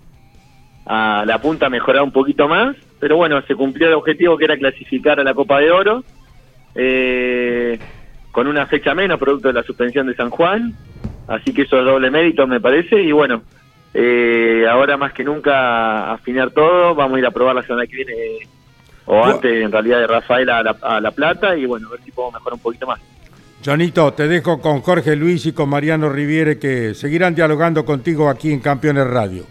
[0.87, 4.57] a la punta mejorar un poquito más, pero bueno, se cumplió el objetivo que era
[4.57, 6.05] clasificar a la Copa de Oro,
[6.75, 7.79] eh,
[8.33, 10.75] con una fecha menos, producto de la suspensión de San Juan,
[11.29, 13.42] así que eso es doble mérito me parece, y bueno,
[13.94, 17.96] eh, ahora más que nunca afinar todo, vamos a ir a probar la semana que
[17.96, 18.49] viene, eh,
[19.07, 22.01] o antes en realidad de Rafael a la, a la Plata, y bueno, a ver
[22.01, 23.01] si podemos mejorar un poquito más.
[23.62, 28.51] Jonito, te dejo con Jorge Luis y con Mariano Riviere que seguirán dialogando contigo aquí
[28.51, 29.44] en Campeones Radio.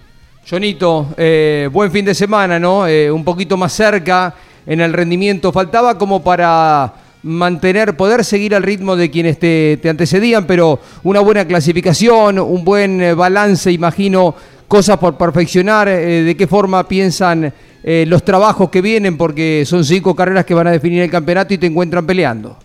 [0.49, 2.87] Jonito, eh, buen fin de semana, ¿no?
[2.87, 4.33] Eh, un poquito más cerca
[4.65, 5.51] en el rendimiento.
[5.51, 6.91] Faltaba como para
[7.21, 12.65] mantener, poder seguir al ritmo de quienes te, te antecedían, pero una buena clasificación, un
[12.65, 14.33] buen eh, balance, imagino,
[14.67, 17.51] cosas por perfeccionar, de qué forma piensan
[17.83, 21.57] los trabajos que vienen, porque son cinco carreras que van a definir el campeonato y
[21.57, 22.55] te encuentran peleando.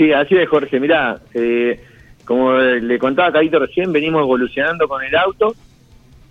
[0.00, 0.80] Sí, así es, Jorge.
[0.80, 1.78] Mirá, eh,
[2.24, 5.54] como le contaba a Caito recién, venimos evolucionando con el auto.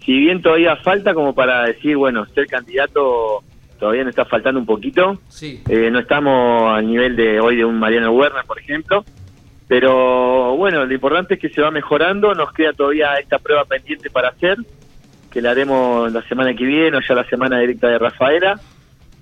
[0.04, 3.44] Si bien todavía falta como para decir, bueno, ser candidato
[3.78, 5.20] todavía nos está faltando un poquito.
[5.28, 5.62] Sí.
[5.70, 9.06] Eh, no estamos al nivel de hoy de un Mariano Werner, por ejemplo.
[9.68, 12.34] Pero bueno, lo importante es que se va mejorando.
[12.34, 14.58] Nos queda todavía esta prueba pendiente para hacer,
[15.30, 18.60] que la haremos la semana que viene o ya la semana directa de Rafaela.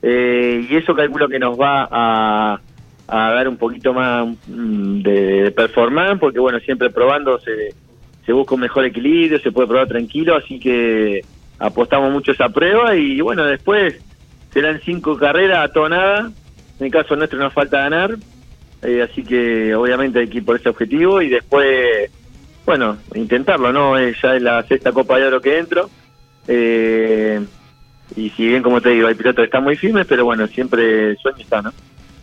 [0.02, 2.62] Eh, y eso calculo que nos va a,
[3.08, 8.56] a dar un poquito más mm, de, de performance, porque bueno, siempre probando se, busca
[8.56, 11.24] un mejor equilibrio, se puede probar tranquilo, así que
[11.60, 13.96] apostamos mucho esa prueba y bueno, después
[14.52, 16.32] serán cinco carreras a todo nada.
[16.80, 18.16] En el caso nuestro nos falta ganar,
[18.82, 22.12] eh, así que obviamente hay que ir por ese objetivo y después,
[22.66, 23.98] bueno, intentarlo, ¿no?
[23.98, 25.90] Eh, ya es la sexta Copa de Oro que entro.
[26.48, 27.44] Eh,
[28.16, 31.12] y si bien, como te digo, hay pilotos que están muy firmes, pero bueno, siempre
[31.12, 31.74] el sueño está, ¿no?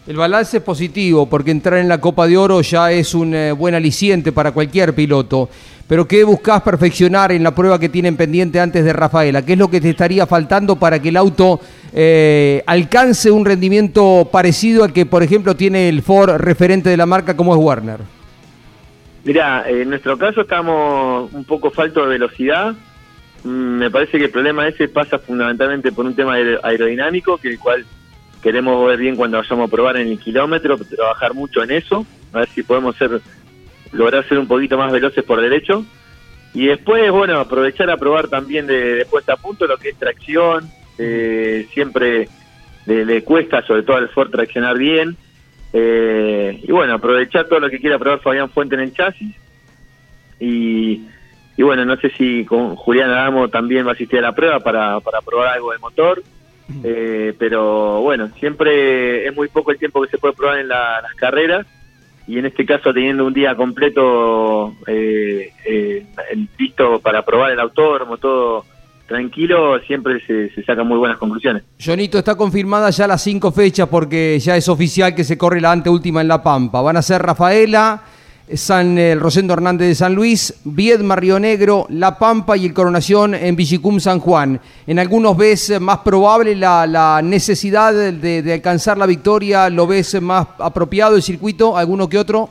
[0.07, 3.53] El balance es positivo porque entrar en la Copa de Oro ya es un eh,
[3.53, 5.49] buen aliciente para cualquier piloto.
[5.89, 9.43] pero ¿qué buscás perfeccionar en la prueba que tienen pendiente antes de Rafaela?
[9.45, 11.59] ¿Qué es lo que te estaría faltando para que el auto
[11.95, 17.07] eh, alcance un rendimiento parecido al que, por ejemplo, tiene el Ford referente de la
[17.07, 18.01] marca como es Warner?
[19.25, 22.75] Mirá, en nuestro caso estamos un poco falto de velocidad.
[23.43, 27.49] Mm, Me parece que el problema ese pasa fundamentalmente por un tema aer- aerodinámico, que
[27.49, 27.87] el cual
[28.45, 32.41] queremos ver bien cuando vayamos a probar en el kilómetro, trabajar mucho en eso, a
[32.41, 33.21] ver si podemos ser
[33.91, 35.85] lograr ser un poquito más veloces por derecho.
[36.53, 39.97] Y después, bueno, aprovechar a probar también de, de puesta a punto lo que es
[39.97, 40.69] tracción.
[40.99, 42.29] eh, siempre
[42.87, 45.17] le, cuesta, sobre todo al Ford, traccionar bien.
[45.73, 49.35] Eh, y bueno, aprovechar todo lo que quiera probar Fabián Fuente en el chasis.
[50.39, 51.03] Y,
[51.57, 54.61] y bueno, no sé si con Julián Adamo también va a asistir a la prueba
[54.61, 56.23] para, para probar algo de motor.
[56.83, 61.01] Eh, pero bueno, siempre es muy poco el tiempo que se puede probar en la-
[61.03, 61.67] las carreras.
[62.27, 66.07] Y en este caso, teniendo un día completo eh, eh,
[66.59, 68.65] listo para probar el autódromo, todo
[69.07, 71.63] tranquilo, siempre se, se sacan muy buenas conclusiones.
[71.79, 75.73] Jonito, está confirmada ya las cinco fechas porque ya es oficial que se corre la
[75.73, 76.81] anteúltima en La Pampa.
[76.81, 78.03] Van a ser Rafaela,
[78.53, 83.35] San el Rosendo Hernández de San Luis, Viedma Río Negro, La Pampa y el Coronación
[83.35, 84.61] en Villicum San Juan.
[84.87, 90.47] En algunos ves más probable la, la necesidad de, alcanzar la victoria, lo ves más
[90.59, 92.51] apropiado el circuito, alguno que otro.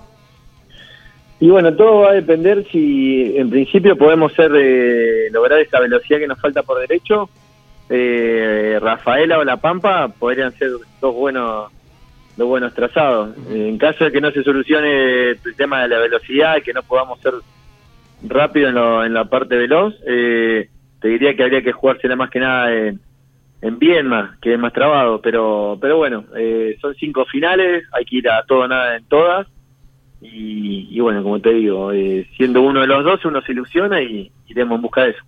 [1.40, 6.20] Y bueno, todo va a depender si en principio podemos ser eh, lograr esa velocidad
[6.20, 7.30] que nos falta por derecho.
[7.90, 10.70] Eh, Rafaela o La Pampa podrían ser
[11.02, 11.70] dos buenos
[12.38, 13.36] dos buenos trazados.
[13.50, 17.20] En caso de que no se solucione el tema de la velocidad que no podamos
[17.22, 17.34] ser
[18.28, 20.70] rápido en, lo- en la parte veloz, eh,
[21.02, 23.00] te diría que habría que jugársela más que nada en,
[23.62, 23.78] en
[24.42, 25.22] que es más trabado.
[25.22, 29.48] Pero pero bueno, eh, son cinco finales, hay que ir a todo nada en todas.
[30.22, 34.02] Y, y bueno, como te digo, eh, siendo uno de los dos, uno se ilusiona
[34.02, 35.24] y iremos en busca de eso.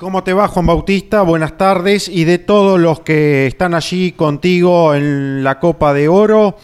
[0.00, 1.20] ¿Cómo te va, Juan Bautista?
[1.20, 2.08] Buenas tardes.
[2.08, 6.54] Y de todos los que están allí contigo en la Copa de Oro,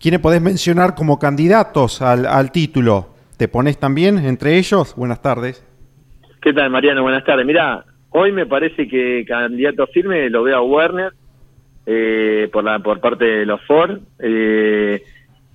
[0.00, 3.10] ¿quiénes podés mencionar como candidatos al, al título?
[3.38, 4.96] ¿Te pones también entre ellos?
[4.96, 5.64] Buenas tardes.
[6.42, 7.04] ¿Qué tal, Mariano?
[7.04, 7.46] Buenas tardes.
[7.46, 11.12] Mira, hoy me parece que candidato firme lo veo a Werner
[11.86, 14.00] eh, por parte de los Ford.
[14.18, 15.00] Eh,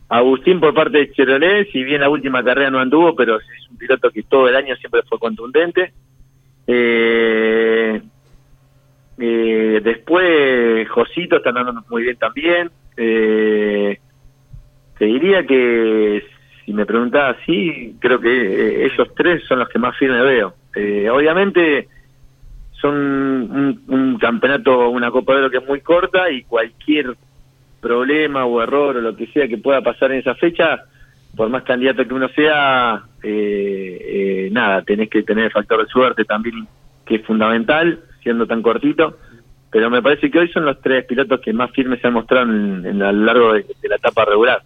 [0.08, 3.78] Agustín por parte de Chevrolet, si bien la última carrera no anduvo, pero es un
[3.78, 5.92] piloto que todo el año siempre fue contundente.
[6.72, 8.00] Eh,
[9.18, 12.70] eh, después Josito está andando muy bien también.
[12.96, 13.98] Eh,
[15.00, 16.24] te diría que
[16.64, 20.54] si me preguntaba así, creo que eh, esos tres son los que más firme veo.
[20.76, 21.88] Eh, obviamente
[22.80, 27.16] son un, un campeonato, una Copa de Oro que es muy corta y cualquier
[27.82, 30.84] problema o error o lo que sea que pueda pasar en esa fecha,
[31.36, 35.92] por más candidato que uno sea, eh, eh, nada, tenés que tener el factor de
[35.92, 36.68] suerte también,
[37.06, 39.18] que es fundamental, siendo tan cortito.
[39.72, 42.46] Pero me parece que hoy son los tres pilotos que más firmes se han mostrado
[42.52, 44.62] en, en- a lo largo de- de la etapa regular.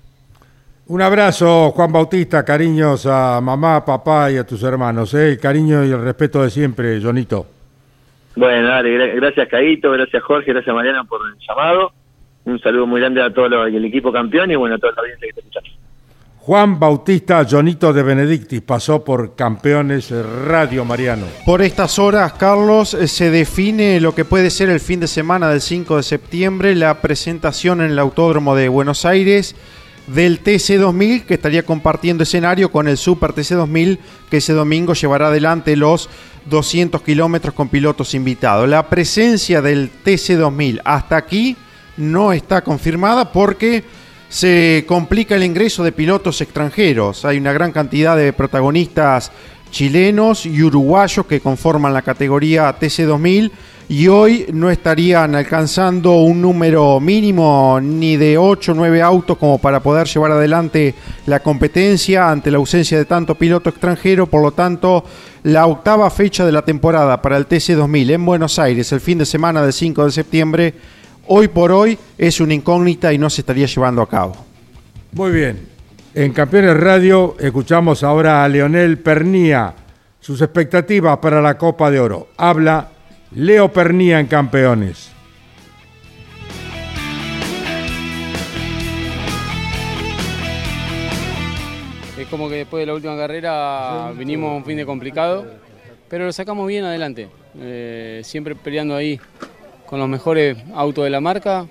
[0.88, 5.14] Un abrazo, Juan Bautista, cariños a mamá, papá y a tus hermanos.
[5.14, 5.32] ¿eh?
[5.32, 7.46] El cariño y el respeto de siempre, Jonito.
[8.36, 11.92] Bueno, dale, gra- gracias Caíto, gracias Jorge, gracias Mariana por el llamado.
[12.46, 15.26] Un saludo muy grande a todo el equipo campeón y bueno, a toda la audiencia
[15.28, 15.70] que está escuchando.
[16.46, 20.12] Juan Bautista Jonito de Benedictis pasó por Campeones
[20.46, 21.26] Radio Mariano.
[21.46, 25.48] Por estas horas, Carlos, eh, se define lo que puede ser el fin de semana
[25.48, 29.56] del 5 de septiembre, la presentación en el Autódromo de Buenos Aires
[30.08, 35.78] del TC2000, que estaría compartiendo escenario con el Super TC2000, que ese domingo llevará adelante
[35.78, 36.10] los
[36.50, 38.68] 200 kilómetros con pilotos invitados.
[38.68, 41.56] La presencia del TC2000 hasta aquí
[41.96, 43.86] no está confirmada porque
[44.34, 47.24] se complica el ingreso de pilotos extranjeros.
[47.24, 49.32] Hay una gran cantidad de protagonistas
[49.70, 53.52] chilenos y uruguayos que conforman la categoría TC2000
[53.90, 59.60] y hoy no estarían alcanzando un número mínimo ni de 8 o 9 autos como
[59.60, 60.96] para poder llevar adelante
[61.28, 65.06] la competencia ante la ausencia de tanto piloto extranjero, por lo tanto
[65.44, 69.28] la octava fecha de la temporada para el TC2000 en Buenos Aires el fin de
[69.28, 70.74] semana del 5 de septiembre
[71.28, 74.36] hoy por hoy es una incógnita y no se estaría llevando a cabo.
[75.12, 75.68] Muy bien.
[76.16, 79.74] En Campeones Radio escuchamos ahora a Leonel Pernía,
[80.20, 82.28] sus expectativas para la Copa de Oro.
[82.38, 82.90] Habla
[83.32, 85.12] Leo Pernía en Campeones.
[92.18, 95.46] Es como que después de la última carrera vinimos a un fin de complicado,
[96.08, 97.28] pero lo sacamos bien adelante.
[97.60, 99.20] Eh, siempre peleando ahí
[99.94, 101.68] con los mejores autos de la marca.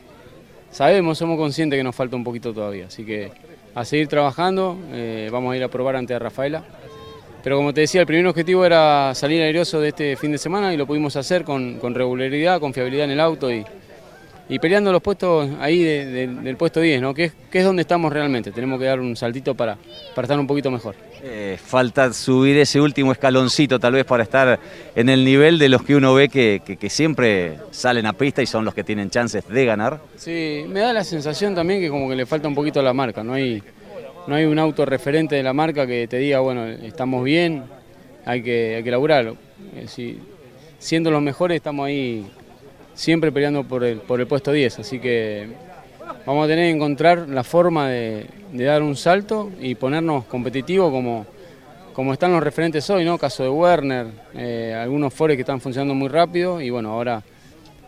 [0.70, 3.32] Sabemos, somos conscientes que nos falta un poquito todavía, así que
[3.74, 4.78] a seguir trabajando.
[4.92, 6.62] eh, vamos a ir a probar ante Rafaela
[7.42, 10.72] Pero como te decía, el primer objetivo era salir airoso de este fin de semana
[10.72, 13.64] y lo pudimos hacer con, con regularidad, con fiabilidad en el auto y,
[14.48, 17.14] y peleando los puestos ahí de- de- del puesto 10, ¿no?
[17.14, 18.50] que, es, que es donde estamos realmente.
[18.52, 19.78] Tenemos que dar un saltito para,
[20.14, 20.94] para estar un poquito mejor.
[21.24, 24.58] Eh, falta subir ese último escaloncito tal vez para estar
[24.96, 28.42] en el nivel de los que uno ve que, que- que siempre salen a pista
[28.42, 30.00] y son los que tienen chances de ganar.
[30.16, 32.92] Sí, me da la sensación también que como que le falta un poquito a la
[32.92, 33.62] marca, no hay,
[34.26, 37.62] no hay un auto referente de la marca que te diga, bueno, estamos bien,
[38.24, 39.36] hay que, hay que laburarlo.
[39.76, 40.18] Eh, si-
[40.80, 42.26] siendo los mejores estamos ahí
[42.94, 45.48] siempre peleando por el, por el puesto 10, así que
[46.26, 51.26] vamos a tener que encontrar la forma de, dar un salto y ponernos competitivos como,
[51.92, 53.18] como están los referentes hoy, ¿no?
[53.18, 57.22] Caso de Werner, eh, algunos Fores que están funcionando muy rápido y bueno, ahora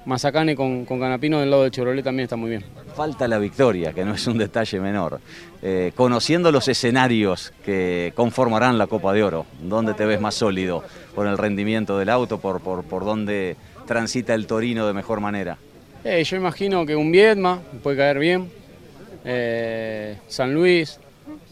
[0.07, 2.65] Mazacane con, con Canapino del lado del Chevrolet también está muy bien.
[2.95, 5.21] Falta la victoria, que no es un detalle menor.
[5.63, 10.85] Eh, conociendo los escenarios que conformarán la Copa de Oro, ¿dónde te ves más sólido?
[11.15, 12.39] ¿Por el rendimiento del auto?
[12.39, 13.57] ¿Por, por, por dónde
[13.87, 15.57] transita el Torino de mejor manera?
[16.05, 18.51] Eh, yo imagino que un Viedma puede caer bien,
[19.25, 20.99] eh, San Luis,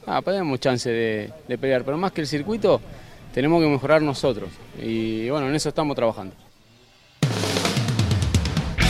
[0.07, 2.81] ah, tenemos chance de, de pelear, pero más que el circuito
[3.33, 6.35] tenemos que mejorar nosotros y bueno, en eso estamos trabajando.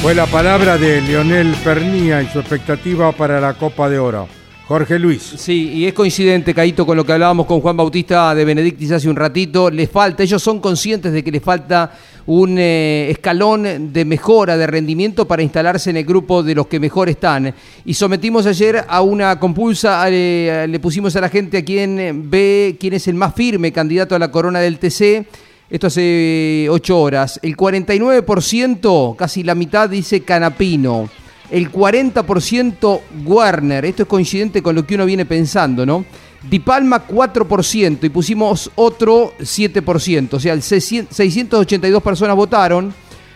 [0.02, 4.26] Fue la palabra de Lionel Pernía y su expectativa para la Copa de Oro.
[4.66, 5.22] Jorge Luis.
[5.36, 9.08] Sí, y es coincidente, Caito, con lo que hablábamos con Juan Bautista de Benedictis hace
[9.08, 9.70] un ratito.
[9.70, 11.92] Les falta, ellos son conscientes de que les falta
[12.26, 16.80] un eh, escalón de mejora, de rendimiento para instalarse en el grupo de los que
[16.80, 17.54] mejor están.
[17.84, 22.76] Y sometimos ayer a una compulsa, eh, le pusimos a la gente a quien ve
[22.78, 25.26] quién es el más firme candidato a la corona del TC.
[25.70, 27.40] Esto hace ocho horas.
[27.42, 31.08] El 49%, casi la mitad, dice Canapino.
[31.50, 33.84] El 40% Warner.
[33.84, 36.04] Esto es coincidente con lo que uno viene pensando, ¿no?
[36.48, 40.34] Di Palma 4% y pusimos otro 7%.
[40.34, 42.92] O sea, el 600 682 personas votaron,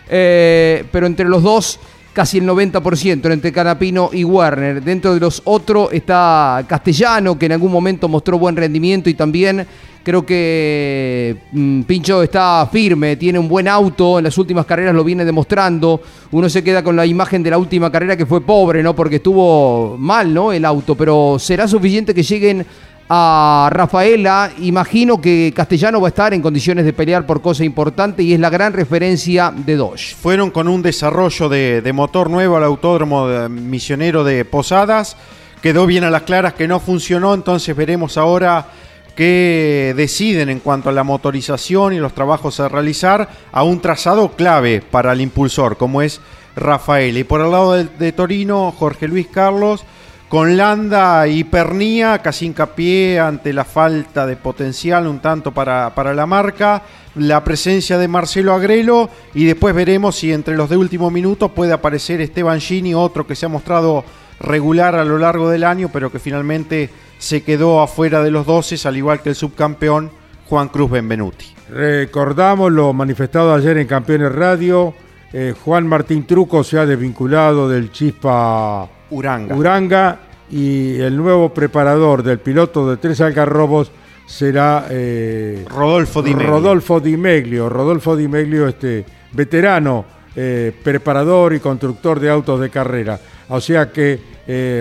[0.09, 1.79] eh, pero entre los dos
[2.17, 4.83] casi el 90%, entre Canapino y Warner.
[4.83, 9.67] Dentro de los otros está Castellano, que en algún momento mostró buen rendimiento y también
[10.03, 15.03] creo que mm, Pincho está firme, tiene un buen auto, en las últimas carreras lo
[15.03, 16.01] viene demostrando.
[16.31, 18.95] Uno se queda con la imagen de la última carrera que fue pobre, ¿no?
[18.95, 20.51] Porque estuvo mal, ¿no?
[20.51, 22.65] El auto, pero será suficiente que lleguen
[23.09, 24.51] a Rafaela.
[24.59, 28.39] Imagino que Castellano va a estar en condiciones de pelear por cosa importante y es
[28.39, 30.15] la gran referencia de Dodge.
[30.15, 35.15] Fueron con un desarrollo de, motor nuevo al autódromo de- misionero de Posadas.
[35.61, 38.67] Quedó bien a las claras que no funcionó, entonces veremos ahora
[39.15, 44.33] qué deciden en cuanto a la motorización y los trabajos a realizar a un trazado
[44.33, 46.21] clave para el impulsor, como es
[46.55, 47.17] Rafael.
[47.17, 49.83] Y por el lado de Torino, Jorge Luis Carlos,
[50.29, 56.13] con Landa y Pernía, casi hincapié ante la falta de potencial un tanto para, para
[56.13, 56.83] la marca,
[57.15, 61.73] la presencia de Marcelo Agrelo y después veremos si entre los de último minuto puede
[61.73, 64.03] aparecer Esteban Gini, otro que se ha mostrado
[64.39, 68.87] regular a lo largo del año, pero que finalmente se quedó afuera de los 12,
[68.87, 70.11] al igual que el subcampeón
[70.47, 71.45] Juan Cruz Benvenuti.
[71.69, 74.93] Recordamos lo manifestado ayer en Campeones Radio.
[75.33, 79.55] Eh, Juan Martín Truco se ha desvinculado del Chispa Uranga.
[79.55, 80.19] Uranga
[80.49, 83.91] y el nuevo preparador del piloto de tres algarrobos
[84.25, 86.51] será eh, Rodolfo Di Meglio.
[86.51, 87.69] Rodolfo Di Meglio.
[87.69, 90.05] Rodolfo Di Meglio, este veterano,
[90.35, 93.19] eh, preparador y constructor de autos de carrera.
[93.49, 94.37] O sea que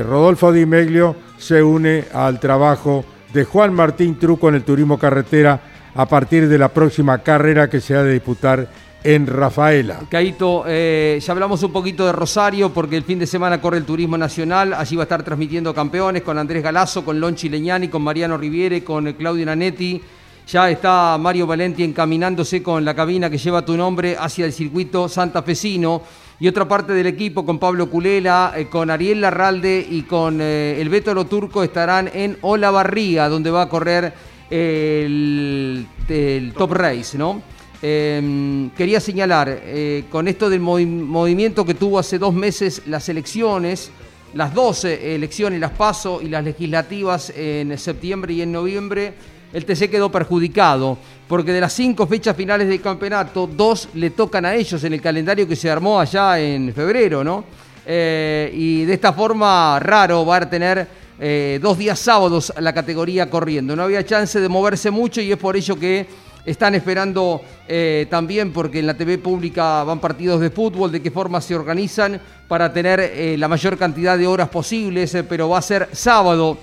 [0.07, 5.61] Rodolfo Di Meglio se une al trabajo de Juan Martín Truco en el turismo carretera
[5.94, 8.68] a partir de la próxima carrera que se ha de disputar
[9.05, 10.01] en Rafaela.
[10.09, 13.84] Caito, eh, ya hablamos un poquito de Rosario porque el fin de semana corre el
[13.84, 14.74] Turismo Nacional.
[14.74, 18.82] Allí va a estar transmitiendo campeones con Andrés Galazo, con Lonchi Leñani, con Mariano Riviere,
[18.82, 20.03] con Claudio Nanetti.
[20.49, 25.09] Ya está Mario Valenti encaminándose con la cabina que lleva tu nombre hacia el circuito
[25.09, 26.03] santafesino.
[26.38, 30.80] Y otra parte del equipo con Pablo Culela, eh, con Ariel Larralde y con eh,
[30.80, 34.12] el Beto Turco estarán en Olavarría, donde va a correr
[34.51, 37.42] el, el Top Race, ¿no?
[37.83, 43.09] Eh, quería señalar, eh, con esto del movi- movimiento que tuvo hace dos meses las
[43.09, 43.91] elecciones,
[44.35, 49.14] las 12 elecciones, las PASO y las legislativas en septiembre y en noviembre,
[49.53, 50.99] el TC quedó perjudicado,
[51.29, 55.01] porque de las cinco fechas finales del campeonato, dos le tocan a ellos en el
[55.01, 57.45] calendario que se armó allá en febrero, ¿no?
[57.87, 60.87] Eh, y de esta forma, raro va a tener
[61.18, 63.77] eh, dos días sábados la categoría corriendo.
[63.77, 66.07] No había chance de moverse mucho y es por ello que
[66.47, 71.11] están esperando eh, también, porque en la TV pública van partidos de fútbol, de qué
[71.11, 75.59] forma se organizan para tener eh, la mayor cantidad de horas posibles, eh, pero va
[75.59, 76.57] a ser sábado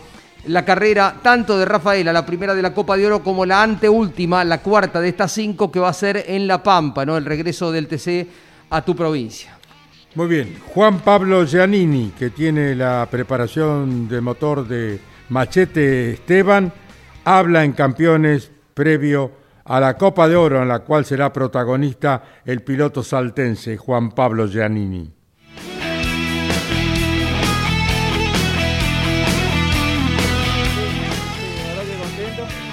[0.47, 4.43] la carrera tanto de Rafaela, la primera de la Copa de Oro, como la anteúltima,
[4.43, 7.15] la cuarta de estas cinco, que va a ser en La Pampa, ¿no?
[7.15, 8.27] El regreso del TC
[8.69, 9.57] a tu provincia.
[10.15, 16.71] Muy bien, Juan Pablo Giannini, que tiene la preparación de motor de Machete Esteban,
[17.23, 22.61] habla en campeones previo a la Copa de Oro, en la cual será protagonista el
[22.61, 25.11] piloto saltense Juan Pablo Giannini.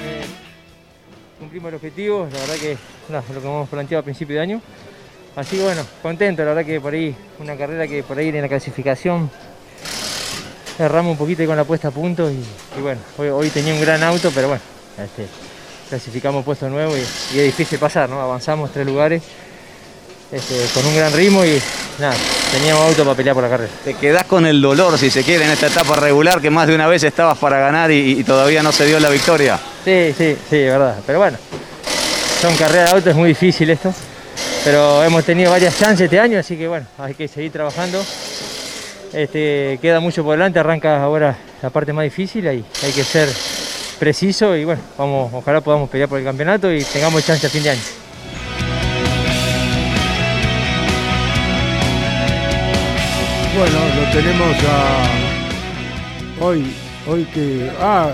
[0.03, 0.25] eh,
[1.69, 2.77] el objetivo, la verdad que
[3.11, 4.63] lo que hemos planteado a principio de año.
[5.37, 8.49] Así bueno, contento, la verdad que por ahí una carrera que por ahí en la
[8.49, 9.31] clasificación
[10.77, 12.43] erramos un poquito con la puesta a punto y,
[12.81, 14.63] bueno, hoy, hoy tenía un gran auto, pero bueno,
[14.99, 15.27] este,
[15.91, 17.01] clasificamos puesto nuevo y,
[17.37, 18.19] y es difícil pasar, ¿no?
[18.21, 19.23] Avanzamos tres lugares
[20.33, 21.61] este, con un gran ritmo y
[21.99, 22.15] nada,
[22.53, 23.71] teníamos auto para pelear por la carrera.
[23.85, 26.75] Te quedás con el dolor, si se quiere, en esta etapa regular, que más de
[26.75, 29.59] una vez estabas para ganar y, y todavía no se dio la victoria.
[29.85, 30.97] Sí, sí, sí, es verdad.
[31.05, 31.37] Pero bueno,
[32.41, 33.93] son carreras de auto, es muy difícil esto.
[34.65, 38.05] Pero hemos tenido varias chances este año, así que bueno, hay que seguir trabajando.
[39.13, 43.29] Este, queda mucho por delante, arranca ahora la parte más difícil y hay que ser
[44.01, 47.63] preciso y bueno, vamos, ojalá podamos pelear por el campeonato y tengamos chance a fin
[47.63, 47.81] de año.
[53.57, 56.73] Bueno, lo tenemos a hoy,
[57.07, 58.11] hoy que ah,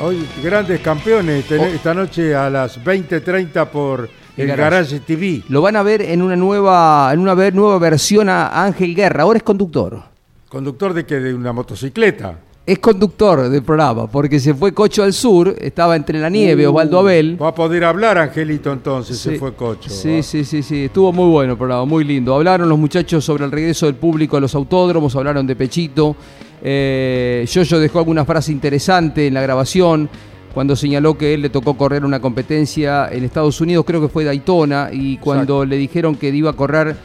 [0.00, 1.54] hoy grandes campeones Oh.
[1.66, 4.08] esta noche a las 20:30 por
[4.38, 4.62] el Garage.
[4.62, 5.42] Garage TV.
[5.50, 9.24] Lo van a ver en una nueva, en una nueva versión a Ángel Guerra.
[9.24, 10.02] Ahora es conductor.
[10.48, 12.38] Conductor de que de una motocicleta.
[12.66, 16.70] Es conductor del programa, porque se fue Cocho al sur, estaba entre la nieve, Uh,
[16.70, 17.40] Osvaldo Abel.
[17.40, 19.88] Va a poder hablar Angelito entonces, se fue cocho.
[19.88, 20.86] Sí, sí, sí, sí.
[20.86, 22.34] Estuvo muy bueno el programa, muy lindo.
[22.34, 26.16] Hablaron los muchachos sobre el regreso del público a los autódromos, hablaron de Pechito.
[26.60, 30.10] Eh, Yoyo dejó alguna frase interesante en la grabación
[30.52, 34.24] cuando señaló que él le tocó correr una competencia en Estados Unidos, creo que fue
[34.24, 36.96] Daytona, y cuando le dijeron que iba a correr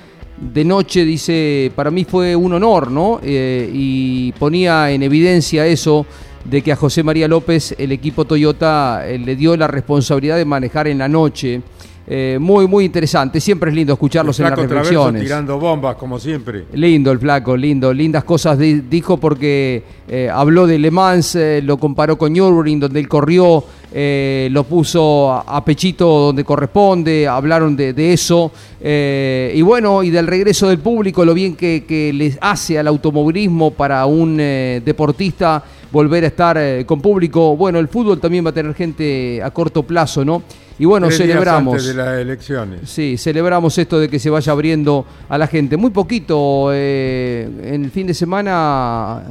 [0.42, 3.20] de noche, dice, para mí fue un honor, ¿no?
[3.24, 6.06] Eh, y ponía en evidencia eso
[6.44, 10.46] de que a José María López el equipo Toyota eh, le dio la responsabilidad de
[10.46, 11.62] manejar en la noche.
[12.08, 13.40] Eh, muy, muy interesante.
[13.40, 15.22] Siempre es lindo escucharlos El en las reflexiones.
[15.22, 16.66] tirando bombas como siempre.
[16.74, 21.62] Lindo el flaco, lindo, lindas cosas di- dijo porque eh, habló de Le Mans, eh,
[21.64, 23.64] lo comparó con Nürburgring donde él corrió,
[23.94, 30.28] eh, lo puso a, Pechito donde corresponde, hablaron de, eso eh, y bueno, y del
[30.28, 35.64] regreso del público, lo bien que, que les hace al automovilismo para un eh, deportista
[35.92, 37.56] volver a estar eh, con público.
[37.56, 40.42] Bueno, el fútbol también va a tener gente a corto plazo, ¿no?
[40.82, 41.74] Y bueno, Tres días celebramos.
[41.76, 42.90] antes de las elecciones.
[42.90, 45.78] Sí, celebramos esto de que se vaya abriendo a la gente.
[45.78, 49.22] Muy poquito, eh, en el fin de semana,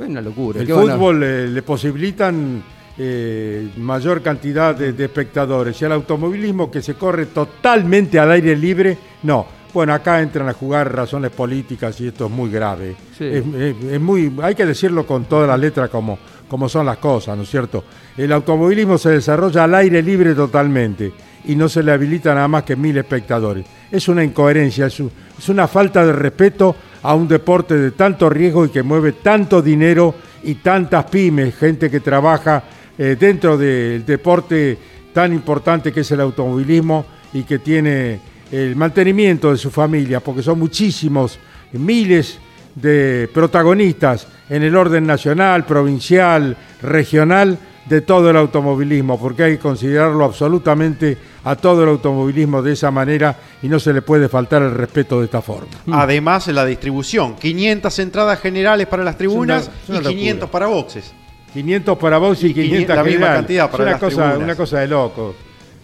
[0.00, 0.60] Es una locura.
[0.60, 2.62] El ¿qué van a- fútbol eh, le posibilitan
[2.96, 8.56] eh, mayor cantidad de, de espectadores y al automovilismo que se corre totalmente al aire
[8.56, 9.57] libre, no.
[9.72, 12.96] Bueno, acá entran a jugar razones políticas y esto es muy grave.
[13.16, 13.24] Sí.
[13.24, 16.96] Es, es- es muy, hay que decirlo con toda la letra como, como son las
[16.98, 17.84] cosas, ¿no es cierto?
[18.16, 21.12] El automovilismo se desarrolla al aire libre totalmente
[21.44, 23.64] y no se le habilita nada más que mil espectadores.
[23.90, 28.28] Es una incoherencia, es, un- es una falta de respeto a un deporte de tanto
[28.30, 32.62] riesgo y que mueve tanto dinero y tantas pymes, gente que trabaja
[32.96, 34.76] eh, dentro del deporte
[35.12, 38.20] tan importante que es el automovilismo y que tiene
[38.52, 41.38] el mantenimiento de su familia, porque son muchísimos,
[41.72, 42.38] miles
[42.74, 49.58] de protagonistas en el orden nacional, provincial, regional de todo el automovilismo, porque hay que
[49.58, 54.62] considerarlo absolutamente a todo el automovilismo de esa manera y no se le puede faltar
[54.62, 55.68] el respeto de esta forma.
[55.90, 57.34] Además, la distribución.
[57.36, 60.52] 500 entradas generales para las tribunas Es una- es una y 500 locura.
[60.52, 61.12] para boxes.
[61.54, 63.36] 500 para vos y Y 500 la misma general.
[63.36, 64.44] cantidad para es una las cosa, tribunas.
[64.44, 65.34] una cosa de loco.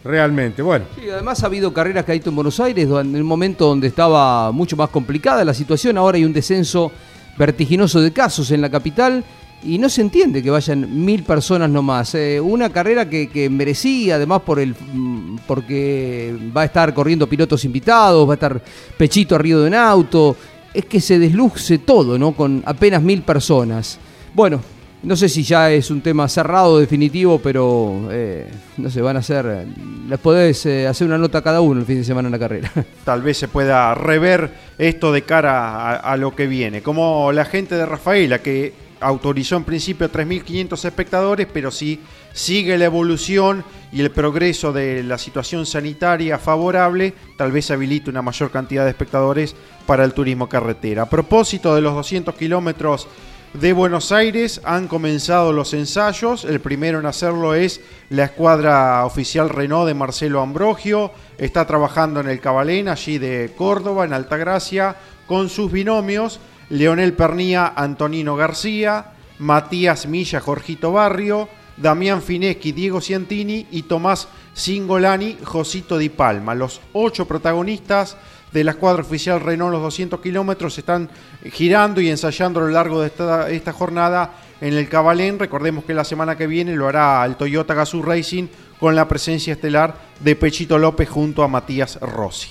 [0.04, 0.62] Realmente.
[0.62, 3.66] Bueno, Sí, además ha habido carreras que ha hecho en Buenos Aires en el momento
[3.66, 5.98] donde estaba mucho más complicada la situación.
[5.98, 6.92] Ahora hay un descenso
[7.36, 9.24] vertiginoso de casos en la capital
[9.64, 12.14] y no se entiende que vayan mil personas nomás.
[12.14, 17.26] Eh, una carrera que, que merecía, además por el mm, porque va a estar corriendo
[17.26, 18.60] pilotos invitados, va a estar
[18.96, 20.36] Pechito arriba de un auto.
[20.72, 22.32] Es que se desluce todo, ¿no?
[22.32, 23.98] Con apenas mil personas.
[24.34, 24.60] Bueno,
[25.04, 28.48] no sé si ya es un tema cerrado, definitivo, pero eh,
[28.78, 29.66] no sé, van a ser.
[30.08, 32.70] Les podés eh, hacer una nota cada uno el fin de semana en la carrera.
[33.04, 36.82] Tal vez se pueda rever esto de cara a, a lo que viene.
[36.82, 42.00] Como la gente de Rafaela, que autorizó en principio 3.500 espectadores, pero si
[42.32, 48.22] sigue la evolución y el progreso de la situación sanitaria favorable, tal vez habilite una
[48.22, 49.54] mayor cantidad de espectadores
[49.86, 51.02] para el turismo carretera.
[51.02, 53.06] A propósito de los 200 kilómetros
[53.54, 56.44] de Buenos Aires han comenzado los ensayos.
[56.44, 57.80] El primero en hacerlo es
[58.10, 61.12] la escuadra oficial Renault de Marcelo Ambrogio.
[61.38, 64.96] Está trabajando en el Cabalén, allí de Córdoba, en Altagracia,
[65.26, 73.68] con sus binomios Leonel Pernía, Antonino García, Matías Milla, Jorgito Barrio, Damián Fineschi, Diego Ciantini
[73.70, 76.54] y Tomás Singolani, Josito Di Palma.
[76.54, 78.16] Los ocho protagonistas
[78.54, 81.10] de la escuadra oficial Renault los 200 kilómetros están
[81.52, 84.30] girando y ensayando a lo largo de esta, esta jornada
[84.60, 85.40] en el Cabalén.
[85.40, 88.46] Recordemos que la semana que viene lo hará el Toyota Gazoo Racing
[88.78, 92.48] con la presencia estelar de Pechito López junto a Matías Rossi.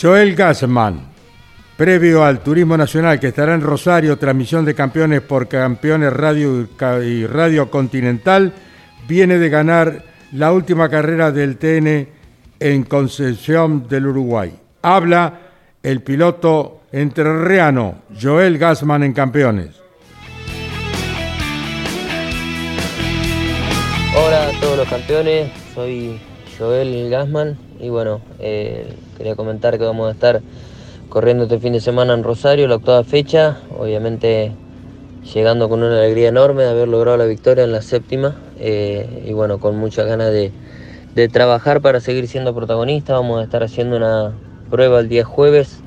[0.00, 1.00] Joel Gassman,
[1.76, 6.68] previo al Turismo Nacional que estará en Rosario, transmisión de campeones por Campeones Radio
[7.02, 8.54] y Radio Continental,
[9.08, 12.08] viene de ganar la última carrera del TN
[12.60, 14.61] en Concepción del Uruguay.
[14.84, 15.38] Habla
[15.84, 19.80] el piloto entrerriano Joel Gassman en campeones.
[24.16, 26.18] Hola a todos los campeones, soy
[26.58, 30.42] Joel Gassman y bueno, eh, quería comentar que vamos a estar
[31.08, 34.50] corriendo este fin de semana en Rosario, la octava fecha, obviamente
[35.32, 39.32] llegando con una alegría enorme de haber logrado la victoria en la séptima eh, y
[39.32, 44.32] bueno, con muchas ganas de trabajar para seguir siendo protagonista, vamos a estar haciendo una
[44.72, 45.80] prueba el día jueves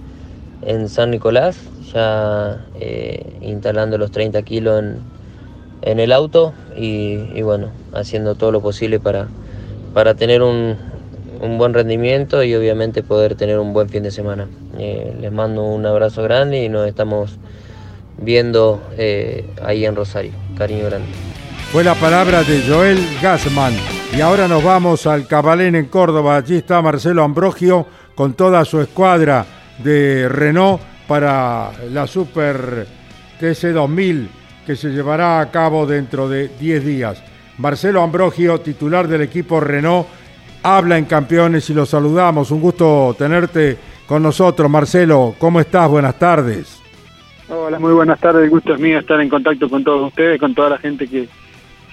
[0.61, 1.57] en San Nicolás,
[1.91, 4.99] ya eh, instalando los 30 kilos en,
[5.81, 9.27] en el auto y, y bueno, haciendo todo lo posible para,
[9.95, 10.75] para tener un,
[11.41, 14.47] un buen rendimiento y obviamente poder tener un buen fin de semana.
[14.77, 17.39] Eh, les mando un abrazo grande y nos estamos
[18.19, 20.33] viendo eh, ahí en Rosario.
[20.59, 21.07] Cariño grande.
[21.71, 23.73] Fue la palabra de Joel Gassman.
[24.15, 26.37] Y ahora nos vamos al Cabalén en Córdoba.
[26.37, 29.45] Allí está Marcelo Ambrogio con toda su escuadra
[29.83, 32.87] de Renault para la Super
[33.39, 34.29] TC 2000
[34.65, 37.23] que se llevará a cabo dentro de 10 días.
[37.59, 40.07] Marcelo Ambrogio, titular del equipo Renault,
[40.63, 42.51] habla en campeones y lo saludamos.
[42.51, 45.35] Un gusto tenerte con nosotros, Marcelo.
[45.37, 45.89] ¿Cómo estás?
[45.89, 46.81] Buenas tardes.
[47.47, 48.43] Hola, muy buenas tardes.
[48.43, 51.29] El gusto es mío estar en contacto con todos ustedes, con toda la gente que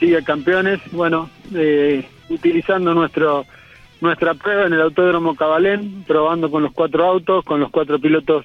[0.01, 0.81] sigue campeones.
[0.93, 3.45] Bueno, eh, utilizando nuestro
[4.03, 8.45] nuestra prueba en el Autódromo Cabalén, probando con los cuatro autos, con los cuatro pilotos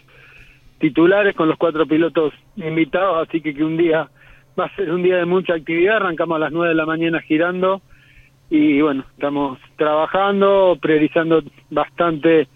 [0.80, 3.28] titulares, con los cuatro pilotos invitados.
[3.28, 4.08] Así que, que un día
[4.58, 5.98] va a ser un día de mucha actividad.
[5.98, 7.82] Arrancamos a las nueve de la mañana girando
[8.52, 11.42] y bueno, estamos trabajando, priorizando
[11.72, 12.48] bastante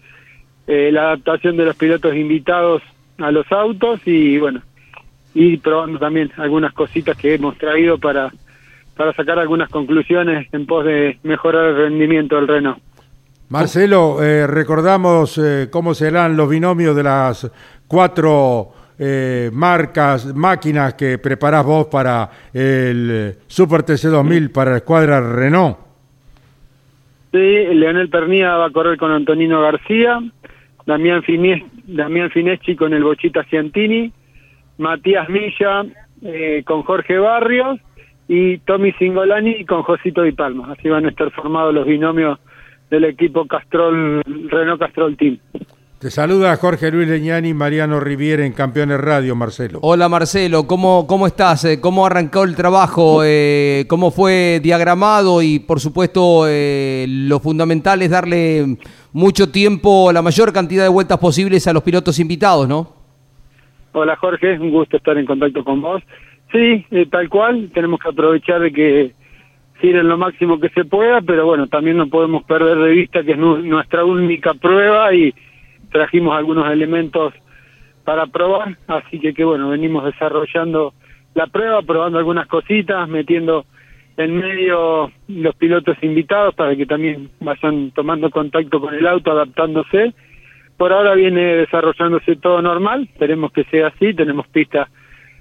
[0.68, 2.82] eh, la adaptación de los pilotos invitados
[3.18, 4.62] a los autos y bueno,
[5.34, 8.32] y probando también algunas cositas que hemos traído para,
[8.96, 12.91] para sacar algunas conclusiones en pos de mejorar el rendimiento del Renault.
[13.52, 17.52] Marcelo, eh, recordamos eh, cómo serán los binomios de las
[17.86, 25.20] cuatro eh, marcas, máquinas que preparás vos para el Super TC 2000 para la escuadra
[25.20, 25.76] Renault.
[27.30, 30.18] Sí, Leonel Pernía va a correr con Antonino García,
[30.86, 31.22] Damián,
[31.84, 34.10] Damián Fineschi con el Bochita Ciantini,
[34.78, 35.84] Matías Milla
[36.22, 37.78] eh, con Jorge Barrios
[38.28, 40.72] y Tommy Singolani con Josito Di Palma.
[40.72, 42.38] Así van a estar formados los binomios
[42.92, 45.38] del equipo Castrol, Renault Castrol Team.
[45.98, 49.78] Te saluda Jorge Luis Leñani y Mariano Riviera en Campeones Radio, Marcelo.
[49.80, 51.64] Hola Marcelo, ¿cómo, cómo estás?
[51.64, 53.22] Eh, ¿Cómo arrancó el trabajo?
[53.24, 55.40] Eh, ¿Cómo fue diagramado?
[55.40, 58.76] Y por supuesto, eh, lo fundamental es darle
[59.14, 62.92] mucho tiempo, la mayor cantidad de vueltas posibles a los pilotos invitados, ¿no?
[63.92, 66.02] Hola Jorge, un gusto estar en contacto con vos.
[66.50, 69.14] Sí, eh, tal cual, tenemos que aprovechar de que
[69.82, 73.32] giren lo máximo que se pueda, pero bueno, también no podemos perder de vista que
[73.32, 75.34] es nu- nuestra única prueba y
[75.90, 77.34] trajimos algunos elementos
[78.04, 80.94] para probar, así que bueno, venimos desarrollando
[81.34, 83.66] la prueba, probando algunas cositas, metiendo
[84.16, 90.14] en medio los pilotos invitados para que también vayan tomando contacto con el auto, adaptándose.
[90.76, 94.88] Por ahora viene desarrollándose todo normal, esperemos que sea así, tenemos pista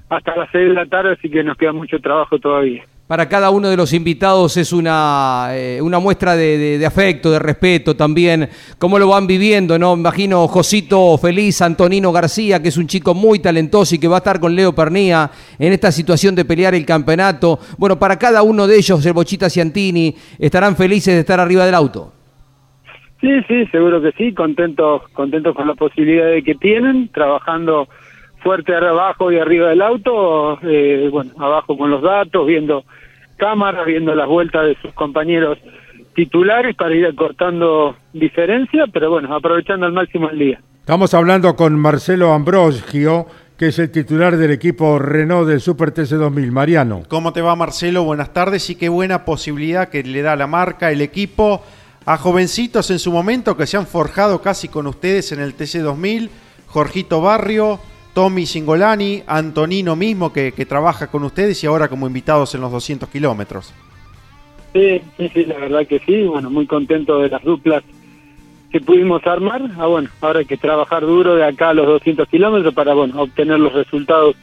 [0.10, 2.84] hasta las 6 de la tarde, así que nos queda mucho trabajo todavía.
[3.12, 7.93] Para cada uno de los invitados es una, eh, una muestra de, afecto, de respeto
[7.93, 8.47] también.
[8.78, 9.78] ¿Cómo lo van viviendo?
[9.78, 14.16] no Imagino Josito Feliz, Antonino García, que es un chico muy talentoso y que va
[14.16, 17.59] a estar con Leo Pernía en esta situación de pelear el campeonato.
[17.78, 21.76] Bueno, para cada uno de ellos, el Bochita Ciantini, estarán felices de estar arriba del
[21.76, 22.14] auto.
[23.20, 27.89] Sí, sí, seguro que sí, contentos, contentos con la posibilidad de que tienen, trabajando
[28.42, 32.84] fuerte abajo y arriba del auto, eh, bueno, abajo con los datos, viendo
[33.38, 35.58] cámaras, viendo las vueltas de sus compañeros
[36.14, 40.62] titulares para ir acortando diferencia, pero bueno, aprovechando al máximo el día.
[40.80, 43.28] Estamos hablando con Marcelo Ambrosio,
[43.58, 46.52] que es el titular del equipo Renault del Super TC2000.
[46.52, 47.04] Mariano.
[47.08, 48.04] ¿Cómo te va Marcelo?
[48.04, 51.64] Buenas tardes y qué buena posibilidad que le da la marca, el equipo,
[52.06, 56.30] a jovencitos en su momento que se han forjado casi con ustedes en el TC2000,
[56.66, 57.80] Jorgito Barrio,
[58.14, 62.72] Tommy Singolani, Antonino mismo que, que trabaja con ustedes y ahora como invitados en los
[62.72, 63.74] 200 kilómetros.
[64.74, 67.84] Sí, sí, la verdad que sí, bueno, muy contento de las duplas
[68.72, 69.62] que pudimos armar.
[69.78, 73.22] Ah, bueno, ahora hay que trabajar duro de acá a los 200 kilómetros para, bueno,
[73.22, 74.36] obtener los resultados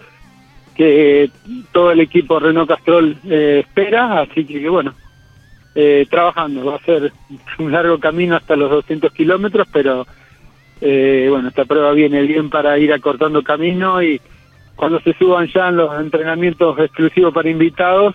[0.75, 1.31] que
[1.73, 4.95] todo el equipo Renault Castrol eh, espera, así que, bueno,
[5.75, 7.13] eh, trabajando, va a ser
[7.59, 10.07] un largo camino hasta los 200 kilómetros, pero,
[10.81, 14.21] eh, bueno, esta prueba viene bien para ir acortando camino y
[14.77, 18.15] cuando se suban ya en los entrenamientos exclusivos para invitados,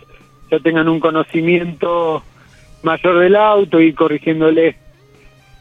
[0.50, 2.24] ya tengan un conocimiento
[2.84, 4.78] mayor del auto y corrigiéndole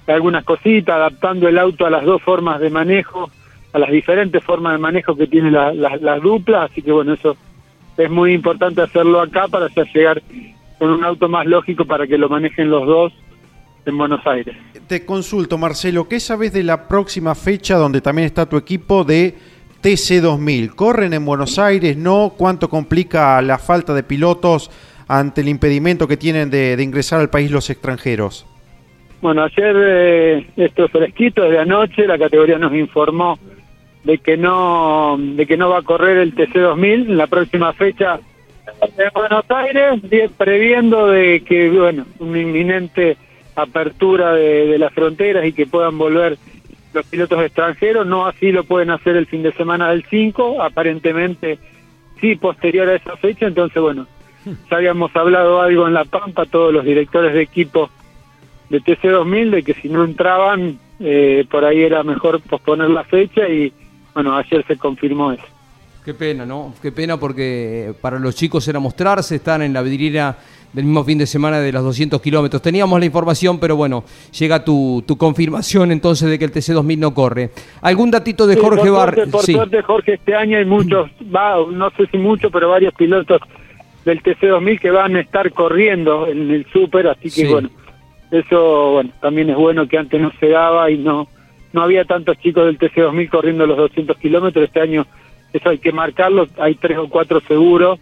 [0.06, 3.30] algunas cositas, adaptando el auto a las dos formas de manejo,
[3.72, 7.14] a las diferentes formas de manejo que tiene la, la, la dupla, así que bueno,
[7.14, 7.36] eso
[7.96, 10.22] es muy importante hacerlo acá para ya llegar
[10.78, 13.12] con un auto más lógico para que lo manejen los dos
[13.86, 14.56] en Buenos Aires.
[14.86, 19.34] Te consulto Marcelo, ¿qué sabes de la próxima fecha donde también está tu equipo de
[19.82, 20.74] TC2000?
[20.74, 21.96] ¿Corren en Buenos Aires?
[21.96, 22.34] ¿No?
[22.36, 24.70] ¿Cuánto complica la falta de pilotos
[25.08, 28.46] ante el impedimento que tienen de, de ingresar al país los extranjeros?
[29.22, 33.38] Bueno, ayer eh, esto fresquito de anoche, la categoría nos informó
[34.02, 38.18] de que no de que no va a correr el TC2000 en la próxima fecha
[38.80, 40.00] en Buenos Aires,
[40.36, 43.16] previendo de que bueno una inminente
[43.54, 46.38] apertura de, de las fronteras y que puedan volver
[46.92, 51.58] los pilotos extranjeros, no así lo pueden hacer el fin de semana del 5, aparentemente
[52.20, 54.06] sí posterior a esa fecha, entonces bueno,
[54.70, 57.90] ya habíamos hablado algo en La Pampa, todos los directores de equipo
[58.68, 63.48] de TC2000, de que si no entraban, eh, por ahí era mejor posponer la fecha
[63.48, 63.72] y
[64.14, 65.44] bueno, ayer se confirmó eso.
[66.04, 66.74] Qué pena, ¿no?
[66.82, 70.36] Qué pena porque para los chicos era mostrarse, están en la vidriera
[70.72, 72.62] del mismo fin de semana de los 200 kilómetros.
[72.62, 74.04] Teníamos la información, pero bueno,
[74.38, 77.50] llega tu, tu confirmación entonces de que el TC2000 no corre.
[77.82, 79.14] ¿Algún datito de Sí, Jorge por Bar?
[79.14, 79.52] suerte, por Sí.
[79.52, 83.40] suerte, Jorge, este año hay muchos, va, no sé si muchos, pero varios pilotos
[84.04, 87.46] del TC2000 que van a estar corriendo en el Super, así que Sí.
[87.46, 87.68] bueno,
[88.30, 91.28] eso bueno también es bueno que antes no se daba y no
[91.74, 94.64] no había tantos chicos del TC2000 corriendo los 200 kilómetros.
[94.66, 95.06] Este año
[95.54, 97.98] eso hay que marcarlo, hay tres o cuatro seguros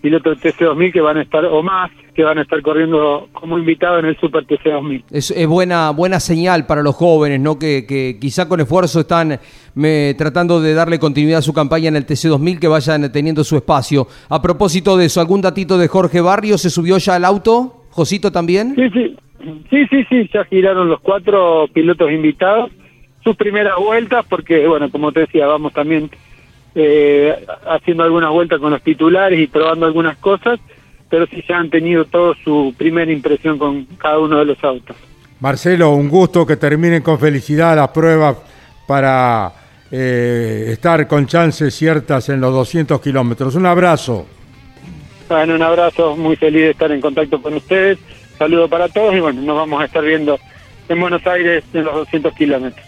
[0.00, 3.58] pilotos del TC2000 que van a estar, o más, que van a estar corriendo como
[3.58, 5.04] invitados en el Super TC2000.
[5.10, 7.58] Es, es buena, buena señal para los jóvenes, ¿no?
[7.58, 9.38] Que, que quizá con esfuerzo están
[9.74, 13.56] me, tratando de darle continuidad a su campaña en el TC2000, que vayan teniendo su
[13.56, 14.06] espacio.
[14.28, 16.58] A propósito de eso, ¿algún datito de Jorge Barrio?
[16.58, 17.84] ¿Se subió ya al auto?
[17.90, 18.74] ¿Josito también?
[18.74, 19.16] Sí, sí,
[19.70, 22.70] sí, sí, sí, ya giraron los cuatro pilotos invitados
[23.26, 26.08] sus primeras vueltas, porque, bueno, como te decía, vamos también
[26.78, 27.34] eh,
[27.66, 30.60] haciendo algunas vueltas con los titulares y probando algunas cosas,
[31.08, 34.94] pero sí ya han tenido toda su primera impresión con cada uno de los autos.
[35.40, 38.36] Marcelo, un gusto que terminen con felicidad las pruebas
[38.86, 39.52] para
[39.90, 43.54] eh, estar con chances ciertas en los 200 kilómetros.
[43.54, 44.26] Un abrazo.
[45.30, 47.98] Bueno, un abrazo, muy feliz de estar en contacto con ustedes.
[48.38, 50.38] Saludo para todos y bueno, nos vamos a estar viendo
[50.90, 52.86] en Buenos Aires en los 200 kilómetros.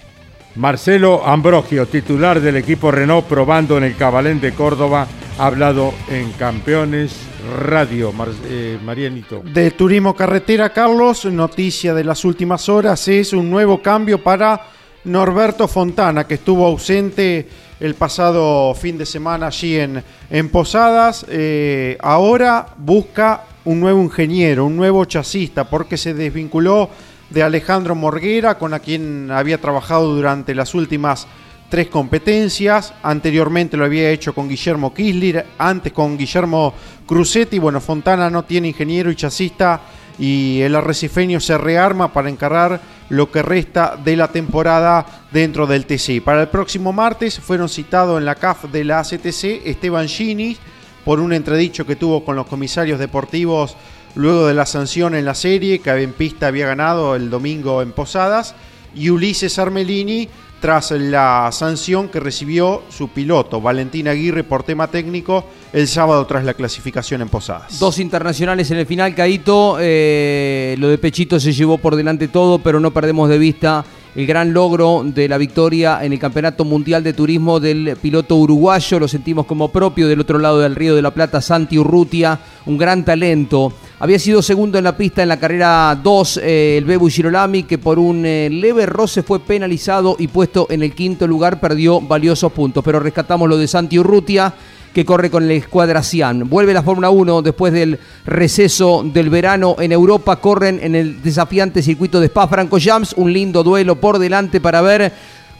[0.57, 5.07] Marcelo Ambrogio, titular del equipo Renault, probando en el Cabalén de Córdoba,
[5.39, 7.15] ha hablado en Campeones
[7.61, 8.13] Radio.
[8.13, 9.41] Mar- eh, Marianito.
[9.45, 14.61] De Turismo Carretera, Carlos, noticia de las últimas horas es un nuevo cambio para
[15.05, 17.47] Norberto Fontana, que estuvo ausente
[17.79, 21.25] el pasado fin de semana allí en, en Posadas.
[21.29, 26.91] Eh, ahora busca un nuevo ingeniero, un nuevo chasista, porque se desvinculó
[27.31, 31.27] de Alejandro Morguera, con a quien había trabajado durante las últimas
[31.69, 32.95] tres competencias.
[33.03, 36.75] Anteriormente lo había hecho con Guillermo Kisler, antes con Guillermo
[37.07, 37.59] Cruzetti.
[37.59, 39.81] Bueno, Fontana no tiene ingeniero y chasista
[40.19, 45.87] y el arrecifeño se rearma para encarar lo que resta de la temporada dentro del
[45.87, 46.23] TC.
[46.23, 50.57] Para el próximo martes fueron citados en la CAF de la ACTC Esteban Gini
[51.05, 53.77] por un entredicho que tuvo con los comisarios deportivos
[54.15, 57.93] luego de la sanción en la serie que en pista había ganado el domingo en
[57.93, 58.55] Posadas
[58.95, 60.29] y Ulises Armelini
[60.61, 66.45] tras la sanción que recibió su piloto, Valentín Aguirre, por tema técnico, el sábado tras
[66.45, 67.79] la clasificación en Posadas.
[67.79, 69.77] Dos internacionales en el final, Caito.
[69.81, 73.85] Eh, lo de Pechito se llevó por delante todo, pero no perdemos de vista
[74.17, 78.99] el gran logro de la victoria en el Campeonato Mundial de Turismo del piloto uruguayo.
[78.99, 82.79] Lo sentimos como propio del otro lado del Río de la Plata, Santi Urrutia, un
[82.79, 83.73] gran talento.
[84.01, 87.79] Había sido segundo en la pista en la carrera 2 eh, el Bebu Girolami, que
[87.79, 92.53] por un eh, leve roce fue penalizado y puesto en el quinto lugar, perdió valiosos
[92.53, 92.85] puntos.
[92.85, 94.55] Pero rescatamos lo de Santi Urrutia
[94.95, 96.49] que corre con el Escuadra Cian.
[96.49, 100.37] Vuelve la Fórmula 1 después del receso del verano en Europa.
[100.37, 103.15] Corren en el desafiante circuito de Spa Franco Jams.
[103.17, 105.13] Un lindo duelo por delante para ver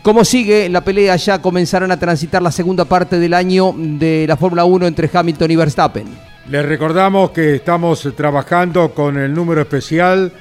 [0.03, 1.17] cómo sigue la pelea.
[1.17, 5.51] Ya comenzarán a transitar la segunda parte del año de la Fórmula 1 entre Hamilton
[5.51, 6.38] y Verstappen.
[6.51, 10.33] Les recordamos que estamos trabajando con el número especial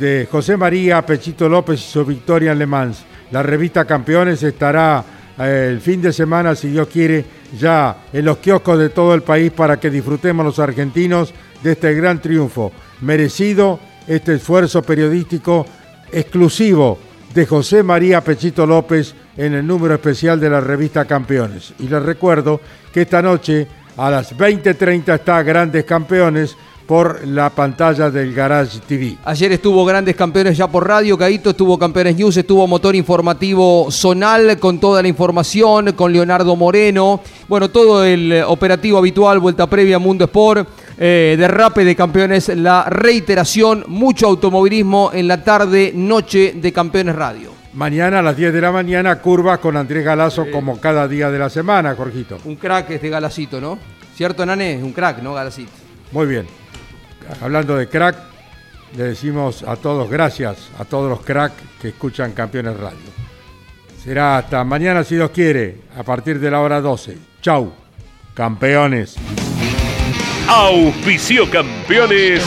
[0.00, 3.04] de José María Pechito López y su victoria en Le Mans.
[3.30, 5.04] La revista Campeones estará
[5.38, 7.24] eh, el fin de semana, si Dios quiere,
[7.56, 11.32] ya en los kioscos de todo el país para que disfrutemos los argentinos
[11.62, 12.72] de este gran triunfo.
[13.02, 13.78] Merecido
[14.08, 15.66] este esfuerzo periodístico
[16.10, 16.98] exclusivo
[17.32, 21.74] de José María Pechito López en el número especial de la revista Campeones.
[21.78, 22.60] Y les recuerdo
[22.92, 29.16] que esta noche a las 20.30 está Grandes Campeones por la pantalla del Garage TV.
[29.24, 34.58] Ayer estuvo Grandes Campeones ya por radio, Caíto, estuvo Campeones News, estuvo Motor Informativo Zonal
[34.58, 39.98] con toda la información, con Leonardo Moreno, bueno, todo el eh, operativo habitual, vuelta previa
[39.98, 40.68] Mundo Sport,
[40.98, 47.63] eh, derrape de campeones, la reiteración, mucho automovilismo en la tarde, noche de Campeones Radio.
[47.74, 51.38] Mañana a las 10 de la mañana, curva con Andrés Galazo como cada día de
[51.38, 52.38] la semana, Jorgito.
[52.44, 53.78] Un crack este Galacito, ¿no?
[54.14, 54.80] ¿Cierto, Nané?
[54.82, 55.72] Un crack, ¿no, Galacito?
[56.12, 56.46] Muy bien
[57.40, 58.16] hablando de crack,
[58.96, 63.14] le decimos a todos gracias, a todos los crack que escuchan Campeones Radio.
[64.02, 67.16] Será hasta mañana si Dios quiere, a partir de la hora 12.
[67.40, 67.72] Chau,
[68.34, 69.16] campeones.
[70.46, 72.44] Auspicio campeones.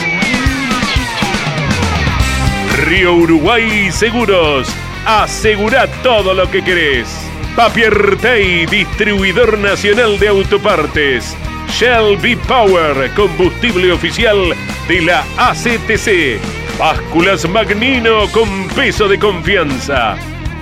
[2.86, 4.68] Río Uruguay Seguros.
[5.08, 7.08] Asegura todo lo que querés.
[7.56, 11.34] Papier Tay, distribuidor nacional de autopartes.
[11.70, 14.54] Shell V-Power, combustible oficial
[14.86, 16.38] de la ACTC.
[16.78, 20.14] Básculas Magnino con peso de confianza.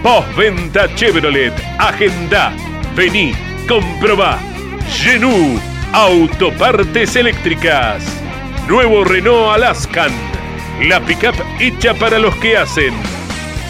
[0.05, 1.53] Postventa Chevrolet.
[1.80, 2.53] Agenda.
[2.94, 3.32] Vení,
[3.66, 4.38] comprobá.
[4.88, 5.61] Genú.
[5.92, 8.05] Autopartes eléctricas.
[8.68, 10.12] Nuevo Renault Alaskan.
[10.82, 12.94] La pickup hecha para los que hacen.